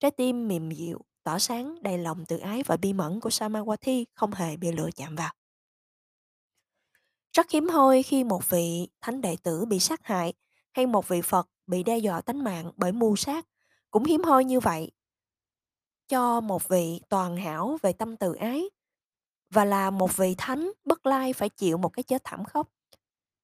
Trái 0.00 0.10
tim 0.10 0.48
mềm 0.48 0.70
dịu, 0.70 1.00
tỏ 1.24 1.38
sáng, 1.38 1.82
đầy 1.82 1.98
lòng 1.98 2.24
tự 2.26 2.38
ái 2.38 2.62
và 2.66 2.76
bi 2.76 2.92
mẫn 2.92 3.20
của 3.20 3.30
Samawati 3.30 4.04
không 4.14 4.32
hề 4.32 4.56
bị 4.56 4.72
lửa 4.72 4.88
chạm 4.96 5.16
vào. 5.16 5.32
Rất 7.32 7.50
hiếm 7.50 7.68
hoi 7.68 8.02
khi 8.02 8.24
một 8.24 8.50
vị 8.50 8.88
thánh 9.00 9.20
đệ 9.20 9.36
tử 9.42 9.64
bị 9.64 9.78
sát 9.78 10.06
hại 10.06 10.32
hay 10.72 10.86
một 10.86 11.08
vị 11.08 11.22
Phật 11.22 11.48
bị 11.66 11.82
đe 11.82 11.98
dọa 11.98 12.20
tánh 12.20 12.44
mạng 12.44 12.70
bởi 12.76 12.92
mưu 12.92 13.16
sát. 13.16 13.46
Cũng 13.90 14.04
hiếm 14.04 14.22
hoi 14.22 14.44
như 14.44 14.60
vậy, 14.60 14.90
cho 16.08 16.40
một 16.40 16.68
vị 16.68 17.00
toàn 17.08 17.36
hảo 17.36 17.78
về 17.82 17.92
tâm 17.92 18.16
từ 18.16 18.34
ái 18.34 18.70
và 19.50 19.64
là 19.64 19.90
một 19.90 20.16
vị 20.16 20.34
thánh 20.38 20.72
bất 20.84 21.06
lai 21.06 21.32
phải 21.32 21.48
chịu 21.48 21.76
một 21.78 21.88
cái 21.88 22.02
chết 22.02 22.24
thảm 22.24 22.44
khốc. 22.44 22.68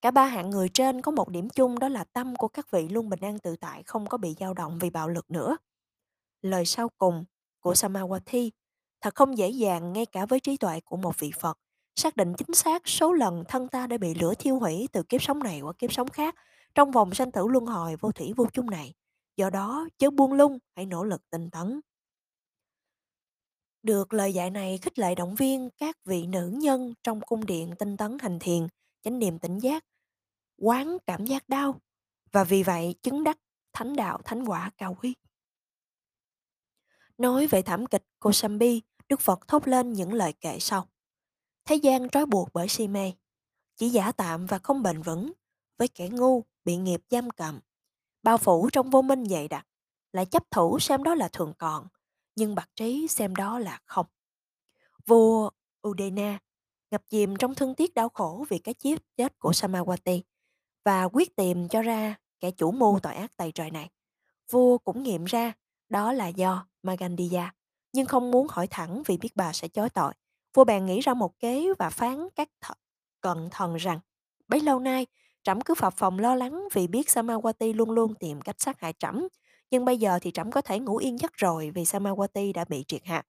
Cả 0.01 0.11
ba 0.11 0.25
hạng 0.25 0.51
người 0.51 0.69
trên 0.69 1.03
có 1.03 1.11
một 1.11 1.29
điểm 1.29 1.49
chung 1.49 1.79
đó 1.79 1.89
là 1.89 2.05
tâm 2.05 2.37
của 2.37 2.49
các 2.49 2.71
vị 2.71 2.89
luôn 2.89 3.09
bình 3.09 3.21
an 3.21 3.39
tự 3.39 3.57
tại, 3.57 3.83
không 3.83 4.07
có 4.07 4.19
bị 4.19 4.35
dao 4.41 4.55
động 4.55 4.79
vì 4.79 4.91
bạo 4.91 5.09
lực 5.09 5.31
nữa. 5.31 5.57
Lời 6.43 6.67
sau 6.67 6.89
cùng 6.99 7.25
của 7.61 7.73
Samawati 7.73 8.51
thật 9.01 9.15
không 9.15 9.39
dễ 9.39 9.49
dàng 9.49 9.93
ngay 9.93 10.07
cả 10.07 10.27
với 10.27 10.41
trí 10.41 10.57
tuệ 10.57 10.81
của 10.81 10.97
một 10.97 11.19
vị 11.19 11.33
Phật 11.41 11.59
xác 11.97 12.17
định 12.17 12.35
chính 12.39 12.55
xác 12.55 12.89
số 12.89 13.13
lần 13.13 13.45
thân 13.49 13.69
ta 13.69 13.87
đã 13.87 13.99
bị 13.99 14.15
lửa 14.15 14.35
thiêu 14.39 14.59
hủy 14.59 14.89
từ 14.93 15.03
kiếp 15.03 15.23
sống 15.23 15.39
này 15.39 15.61
qua 15.61 15.73
kiếp 15.73 15.93
sống 15.93 16.09
khác 16.09 16.35
trong 16.75 16.91
vòng 16.91 17.15
sanh 17.15 17.33
tử 17.33 17.47
luân 17.47 17.67
hồi 17.67 17.97
vô 17.97 18.13
thủy 18.13 18.33
vô 18.37 18.47
chung 18.53 18.71
này. 18.71 18.95
Do 19.37 19.51
đó, 19.51 19.89
chớ 19.99 20.11
buông 20.11 20.33
lung, 20.33 20.59
hãy 20.77 20.87
nỗ 20.87 21.05
lực 21.05 21.31
tinh 21.31 21.51
tấn. 21.51 21.81
Được 23.83 24.13
lời 24.13 24.35
dạy 24.35 24.51
này 24.51 24.79
khích 24.79 24.99
lệ 24.99 25.15
động 25.15 25.35
viên 25.35 25.71
các 25.79 25.97
vị 26.05 26.27
nữ 26.27 26.49
nhân 26.55 26.95
trong 27.03 27.21
cung 27.21 27.47
điện 27.47 27.75
tinh 27.79 27.97
tấn 27.97 28.19
hành 28.21 28.39
thiền, 28.39 28.67
chánh 29.03 29.19
niệm 29.19 29.39
tỉnh 29.39 29.59
giác, 29.59 29.85
quán 30.59 30.99
cảm 31.07 31.25
giác 31.25 31.49
đau 31.49 31.81
và 32.33 32.45
vì 32.45 32.63
vậy 32.63 32.95
chứng 33.03 33.25
đắc 33.25 33.39
thánh 33.73 33.97
đạo 33.97 34.21
thánh 34.25 34.45
quả 34.45 34.71
cao 34.79 34.97
quý. 35.03 35.15
Nói 37.21 37.47
về 37.47 37.63
thảm 37.63 37.87
kịch 37.87 38.05
Kosambi, 38.19 38.83
Đức 39.09 39.21
Phật 39.21 39.49
thốt 39.49 39.69
lên 39.69 39.93
những 39.93 40.13
lời 40.13 40.33
kệ 40.33 40.59
sau. 40.61 40.87
Thế 41.65 41.75
gian 41.75 42.09
trói 42.09 42.27
buộc 42.27 42.49
bởi 42.53 42.69
si 42.69 42.89
mê, 42.89 43.13
chỉ 43.77 43.89
giả 43.89 44.13
tạm 44.13 44.47
và 44.47 44.59
không 44.59 44.83
bền 44.83 45.03
vững, 45.03 45.33
với 45.79 45.89
kẻ 45.89 46.09
ngu 46.09 46.43
bị 46.65 46.77
nghiệp 46.77 47.01
giam 47.11 47.31
cầm, 47.31 47.61
bao 48.23 48.39
phủ 48.39 48.71
trong 48.73 48.91
vô 48.91 49.03
minh 49.03 49.25
dày 49.25 49.49
đặc, 49.49 49.67
lại 50.13 50.27
chấp 50.27 50.51
thủ 50.51 50.79
xem 50.79 51.03
đó 51.03 51.15
là 51.15 51.29
thường 51.29 51.53
còn, 51.59 51.89
nhưng 52.37 52.55
bạc 52.55 52.69
trí 52.77 53.09
xem 53.09 53.37
đó 53.37 53.59
là 53.59 53.81
không. 53.85 54.07
Vua 55.07 55.51
Udena 55.89 56.39
ngập 56.91 57.03
chìm 57.09 57.37
trong 57.37 57.55
thương 57.55 57.75
tiếc 57.75 57.95
đau 57.95 58.09
khổ 58.09 58.45
vì 58.49 58.59
cái 58.59 58.75
chết 58.75 58.97
chết 59.17 59.39
của 59.39 59.51
Samawati 59.51 60.21
và 60.85 61.05
quyết 61.05 61.37
tìm 61.37 61.69
cho 61.69 61.83
ra 61.83 62.15
kẻ 62.41 62.51
chủ 62.51 62.73
mưu 62.73 62.99
tội 63.03 63.15
ác 63.15 63.37
tày 63.37 63.53
trời 63.53 63.71
này. 63.71 63.91
Vua 64.51 64.79
cũng 64.79 65.03
nghiệm 65.03 65.25
ra 65.25 65.53
đó 65.89 66.13
là 66.13 66.29
do 66.29 66.70
Magandhya, 66.83 67.51
nhưng 67.93 68.07
không 68.07 68.31
muốn 68.31 68.47
hỏi 68.51 68.67
thẳng 68.67 69.03
vì 69.07 69.17
biết 69.17 69.37
bà 69.37 69.53
sẽ 69.53 69.69
chối 69.69 69.91
tội. 69.91 70.13
Vua 70.55 70.65
bèn 70.65 70.87
nghĩ 70.87 71.01
ra 71.01 71.15
một 71.15 71.39
kế 71.39 71.67
và 71.79 71.91
phán 71.91 72.29
các 72.37 72.49
th 72.67 72.71
cận 73.21 73.49
thần 73.51 73.77
rằng 73.77 74.01
bấy 74.49 74.61
lâu 74.61 74.79
nay 74.79 75.07
trẫm 75.43 75.61
cứ 75.61 75.75
phập 75.75 75.95
phòng 75.97 76.19
lo 76.19 76.35
lắng 76.35 76.69
vì 76.73 76.87
biết 76.87 77.07
Samawati 77.07 77.75
luôn 77.75 77.91
luôn 77.91 78.15
tìm 78.15 78.41
cách 78.41 78.57
sát 78.59 78.81
hại 78.81 78.95
trẫm 78.99 79.29
nhưng 79.71 79.85
bây 79.85 79.99
giờ 79.99 80.19
thì 80.23 80.31
trẫm 80.31 80.51
có 80.51 80.63
thể 80.63 80.79
ngủ 80.79 80.97
yên 80.97 81.21
giấc 81.21 81.33
rồi 81.33 81.71
vì 81.75 81.83
Samawati 81.83 82.53
đã 82.53 82.65
bị 82.65 82.85
triệt 82.89 83.05
hạ. 83.05 83.23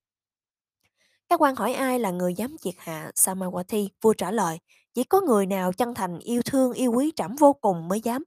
Các 1.29 1.41
quan 1.41 1.55
hỏi 1.55 1.73
ai 1.73 1.99
là 1.99 2.11
người 2.11 2.33
dám 2.33 2.55
triệt 2.61 2.73
hạ 2.77 3.11
Samawati, 3.15 3.87
vua 4.01 4.13
trả 4.13 4.31
lời, 4.31 4.59
chỉ 4.93 5.03
có 5.03 5.21
người 5.21 5.45
nào 5.45 5.73
chân 5.73 5.93
thành 5.93 6.19
yêu 6.19 6.41
thương 6.45 6.73
yêu 6.73 6.91
quý 6.91 7.11
trẫm 7.15 7.35
vô 7.35 7.53
cùng 7.53 7.87
mới 7.87 8.01
dám. 8.01 8.23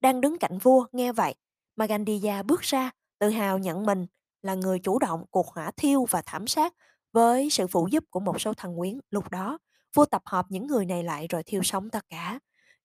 Đang 0.00 0.20
đứng 0.20 0.38
cạnh 0.38 0.58
vua 0.58 0.86
nghe 0.92 1.12
vậy, 1.12 1.34
Magandhya 1.76 2.42
bước 2.42 2.60
ra, 2.60 2.90
tự 3.18 3.28
hào 3.28 3.58
nhận 3.58 3.86
mình 3.86 4.06
là 4.46 4.54
người 4.54 4.78
chủ 4.78 4.98
động 4.98 5.24
cuộc 5.30 5.46
hỏa 5.48 5.70
thiêu 5.76 6.04
và 6.04 6.22
thảm 6.26 6.46
sát 6.46 6.74
với 7.12 7.50
sự 7.50 7.66
phụ 7.66 7.88
giúp 7.90 8.04
của 8.10 8.20
một 8.20 8.40
số 8.40 8.54
thần 8.54 8.78
quyến. 8.78 9.00
Lúc 9.10 9.30
đó, 9.30 9.58
vua 9.94 10.04
tập 10.04 10.22
hợp 10.24 10.46
những 10.48 10.66
người 10.66 10.86
này 10.86 11.02
lại 11.02 11.26
rồi 11.28 11.42
thiêu 11.42 11.62
sống 11.62 11.90
tất 11.90 12.04
cả. 12.08 12.38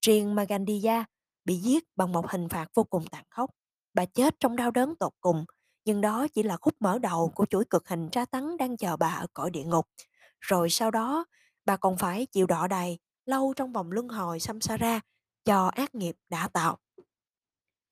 Riêng 0.05 0.35
Magandiya 0.35 1.05
bị 1.45 1.55
giết 1.55 1.83
bằng 1.95 2.11
một 2.11 2.29
hình 2.29 2.49
phạt 2.49 2.67
vô 2.73 2.83
cùng 2.83 3.07
tàn 3.11 3.23
khốc. 3.29 3.49
Bà 3.93 4.05
chết 4.05 4.35
trong 4.39 4.55
đau 4.55 4.71
đớn 4.71 4.95
tột 4.95 5.13
cùng, 5.21 5.45
nhưng 5.85 6.01
đó 6.01 6.27
chỉ 6.27 6.43
là 6.43 6.57
khúc 6.57 6.73
mở 6.79 6.99
đầu 6.99 7.31
của 7.35 7.45
chuỗi 7.45 7.65
cực 7.65 7.87
hình 7.87 8.09
tra 8.09 8.25
tấn 8.25 8.57
đang 8.57 8.77
chờ 8.77 8.97
bà 8.97 9.09
ở 9.09 9.27
cõi 9.33 9.49
địa 9.49 9.63
ngục. 9.63 9.87
Rồi 10.39 10.69
sau 10.69 10.91
đó, 10.91 11.25
bà 11.65 11.77
còn 11.77 11.97
phải 11.97 12.25
chịu 12.25 12.47
đọ 12.47 12.67
đầy 12.67 12.99
lâu 13.25 13.53
trong 13.55 13.73
vòng 13.73 13.91
luân 13.91 14.07
hồi 14.07 14.39
samsara 14.39 14.99
cho 15.45 15.67
ác 15.67 15.95
nghiệp 15.95 16.15
đã 16.29 16.47
tạo. 16.47 16.77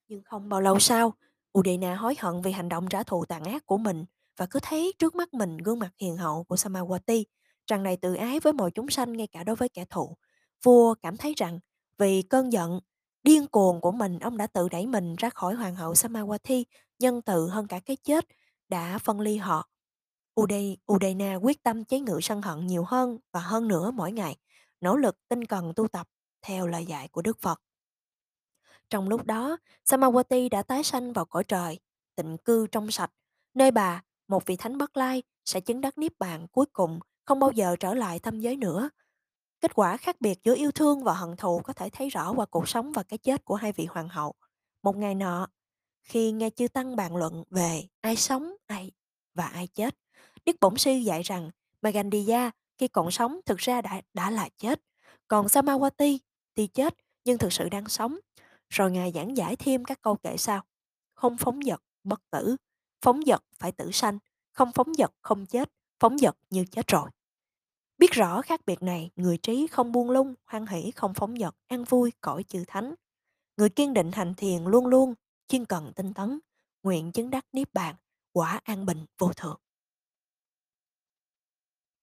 Nhưng 0.08 0.22
không 0.24 0.50
bao 0.50 0.62
lâu 0.62 0.80
sau, 0.80 1.14
Udena 1.58 1.96
hối 1.96 2.16
hận 2.20 2.42
vì 2.42 2.52
hành 2.52 2.70
động 2.70 2.88
trả 2.90 3.04
thù 3.04 3.26
tàn 3.26 3.44
ác 3.44 3.66
của 3.66 3.78
mình 3.78 4.06
và 4.38 4.46
cứ 4.46 4.60
thấy 4.64 4.94
trước 5.00 5.16
mắt 5.16 5.34
mình 5.34 5.58
gương 5.58 5.80
mặt 5.80 5.92
hiền 6.00 6.18
hậu 6.18 6.44
của 6.44 6.56
Samawati, 6.56 7.24
tràn 7.68 7.84
đầy 7.84 7.98
tự 7.98 8.14
ái 8.14 8.40
với 8.40 8.54
mọi 8.54 8.72
chúng 8.72 8.90
sanh 8.90 9.14
ngay 9.14 9.28
cả 9.28 9.44
đối 9.44 9.56
với 9.56 9.70
kẻ 9.70 9.86
thù. 9.90 10.18
Vua 10.64 10.96
cảm 10.96 11.18
thấy 11.18 11.34
rằng 11.38 11.60
vì 11.98 12.22
cơn 12.22 12.54
giận, 12.54 12.80
điên 13.24 13.48
cuồng 13.48 13.82
của 13.82 13.92
mình 13.92 14.20
ông 14.20 14.38
đã 14.38 14.48
tự 14.48 14.70
đẩy 14.70 14.88
mình 14.88 15.16
ra 15.16 15.30
khỏi 15.30 15.56
hoàng 15.56 15.76
hậu 15.76 15.94
Samawati, 15.94 16.64
nhân 17.00 17.22
từ 17.22 17.48
hơn 17.48 17.68
cả 17.68 17.80
cái 17.80 17.98
chết, 18.04 18.26
đã 18.70 18.98
phân 18.98 19.20
ly 19.20 19.38
họ. 19.38 19.70
Uday, 20.42 20.78
Udena 20.94 21.36
quyết 21.36 21.64
tâm 21.64 21.86
chế 21.86 22.00
ngự 22.00 22.20
sân 22.22 22.42
hận 22.42 22.68
nhiều 22.68 22.84
hơn 22.88 23.18
và 23.32 23.40
hơn 23.40 23.68
nữa 23.68 23.92
mỗi 23.92 24.12
ngày, 24.12 24.36
nỗ 24.82 24.96
lực 24.98 25.16
tinh 25.28 25.46
cần 25.46 25.74
tu 25.76 25.88
tập 25.88 26.08
theo 26.42 26.68
lời 26.68 26.86
dạy 26.86 27.08
của 27.08 27.22
Đức 27.22 27.40
Phật. 27.42 27.62
Trong 28.90 29.10
lúc 29.10 29.26
đó, 29.26 29.58
Samawati 29.86 30.50
đã 30.50 30.64
tái 30.64 30.84
sanh 30.84 31.14
vào 31.14 31.26
cõi 31.26 31.44
trời, 31.44 31.80
tịnh 32.16 32.38
cư 32.38 32.68
trong 32.68 32.92
sạch, 32.92 33.12
nơi 33.54 33.72
bà, 33.72 34.04
một 34.28 34.46
vị 34.46 34.56
thánh 34.56 34.78
bất 34.78 34.98
lai, 34.98 35.24
sẽ 35.46 35.62
chứng 35.62 35.82
đắc 35.82 35.98
niết 35.98 36.20
bàn 36.20 36.48
cuối 36.52 36.66
cùng, 36.74 37.00
không 37.26 37.40
bao 37.40 37.52
giờ 37.52 37.76
trở 37.80 37.94
lại 37.94 38.20
tâm 38.20 38.40
giới 38.40 38.56
nữa. 38.56 38.90
Kết 39.62 39.74
quả 39.76 39.98
khác 39.98 40.22
biệt 40.22 40.40
giữa 40.44 40.56
yêu 40.56 40.72
thương 40.72 41.04
và 41.04 41.14
hận 41.14 41.36
thù 41.36 41.62
có 41.64 41.74
thể 41.74 41.90
thấy 41.90 42.10
rõ 42.10 42.34
qua 42.34 42.46
cuộc 42.46 42.70
sống 42.70 42.92
và 42.92 43.04
cái 43.04 43.18
chết 43.18 43.46
của 43.46 43.56
hai 43.56 43.72
vị 43.72 43.86
hoàng 43.86 44.10
hậu. 44.10 44.34
Một 44.84 44.96
ngày 44.96 45.16
nọ, 45.16 45.48
khi 46.04 46.32
nghe 46.32 46.50
chư 46.50 46.68
Tăng 46.68 46.96
bàn 46.96 47.16
luận 47.16 47.44
về 47.50 47.84
ai 48.02 48.16
sống, 48.16 48.56
ai 48.68 48.92
và 49.34 49.46
ai 49.46 49.68
chết, 49.68 49.96
Đức 50.46 50.56
Bổn 50.62 50.78
Sư 50.78 50.92
dạy 50.92 51.22
rằng 51.22 51.50
Magandiya 51.82 52.52
khi 52.78 52.88
còn 52.88 53.12
sống 53.12 53.40
thực 53.46 53.58
ra 53.58 53.82
đã, 53.82 54.02
đã 54.14 54.32
là 54.32 54.50
chết, 54.58 54.82
còn 55.28 55.46
Samawati 55.46 56.18
thì 56.56 56.68
chết 56.68 56.96
nhưng 57.26 57.38
thực 57.38 57.54
sự 57.54 57.70
đang 57.70 57.88
sống 57.88 58.20
rồi 58.70 58.92
Ngài 58.92 59.12
giảng 59.12 59.38
giải 59.38 59.56
thêm 59.56 59.86
các 59.86 60.02
câu 60.02 60.16
kệ 60.16 60.38
sau. 60.38 60.62
Không 61.14 61.38
phóng 61.38 61.60
dật, 61.66 61.80
bất 62.04 62.22
tử. 62.32 62.56
Phóng 63.02 63.22
dật 63.26 63.44
phải 63.60 63.72
tử 63.72 63.92
sanh. 63.92 64.20
Không 64.52 64.72
phóng 64.72 64.94
dật 64.94 65.12
không 65.22 65.46
chết. 65.46 65.72
Phóng 66.00 66.18
dật 66.18 66.38
như 66.50 66.66
chết 66.72 66.88
rồi. 66.88 67.10
Biết 67.98 68.12
rõ 68.12 68.42
khác 68.42 68.62
biệt 68.66 68.82
này, 68.82 69.12
người 69.16 69.38
trí 69.38 69.68
không 69.68 69.92
buông 69.92 70.12
lung, 70.12 70.34
hoan 70.46 70.68
hỷ 70.68 70.92
không 70.92 71.14
phóng 71.14 71.38
dật, 71.38 71.56
an 71.68 71.84
vui 71.84 72.12
cõi 72.22 72.44
chư 72.44 72.64
thánh. 72.68 72.96
Người 73.58 73.70
kiên 73.70 73.94
định 73.94 74.12
hành 74.12 74.34
thiền 74.36 74.64
luôn 74.64 74.88
luôn, 74.88 75.14
chuyên 75.48 75.66
cần 75.66 75.92
tinh 75.96 76.14
tấn, 76.14 76.40
nguyện 76.84 77.12
chứng 77.12 77.30
đắc 77.30 77.46
niết 77.54 77.74
bàn, 77.74 77.96
quả 78.32 78.60
an 78.64 78.86
bình 78.86 79.06
vô 79.18 79.34
thượng. 79.34 79.60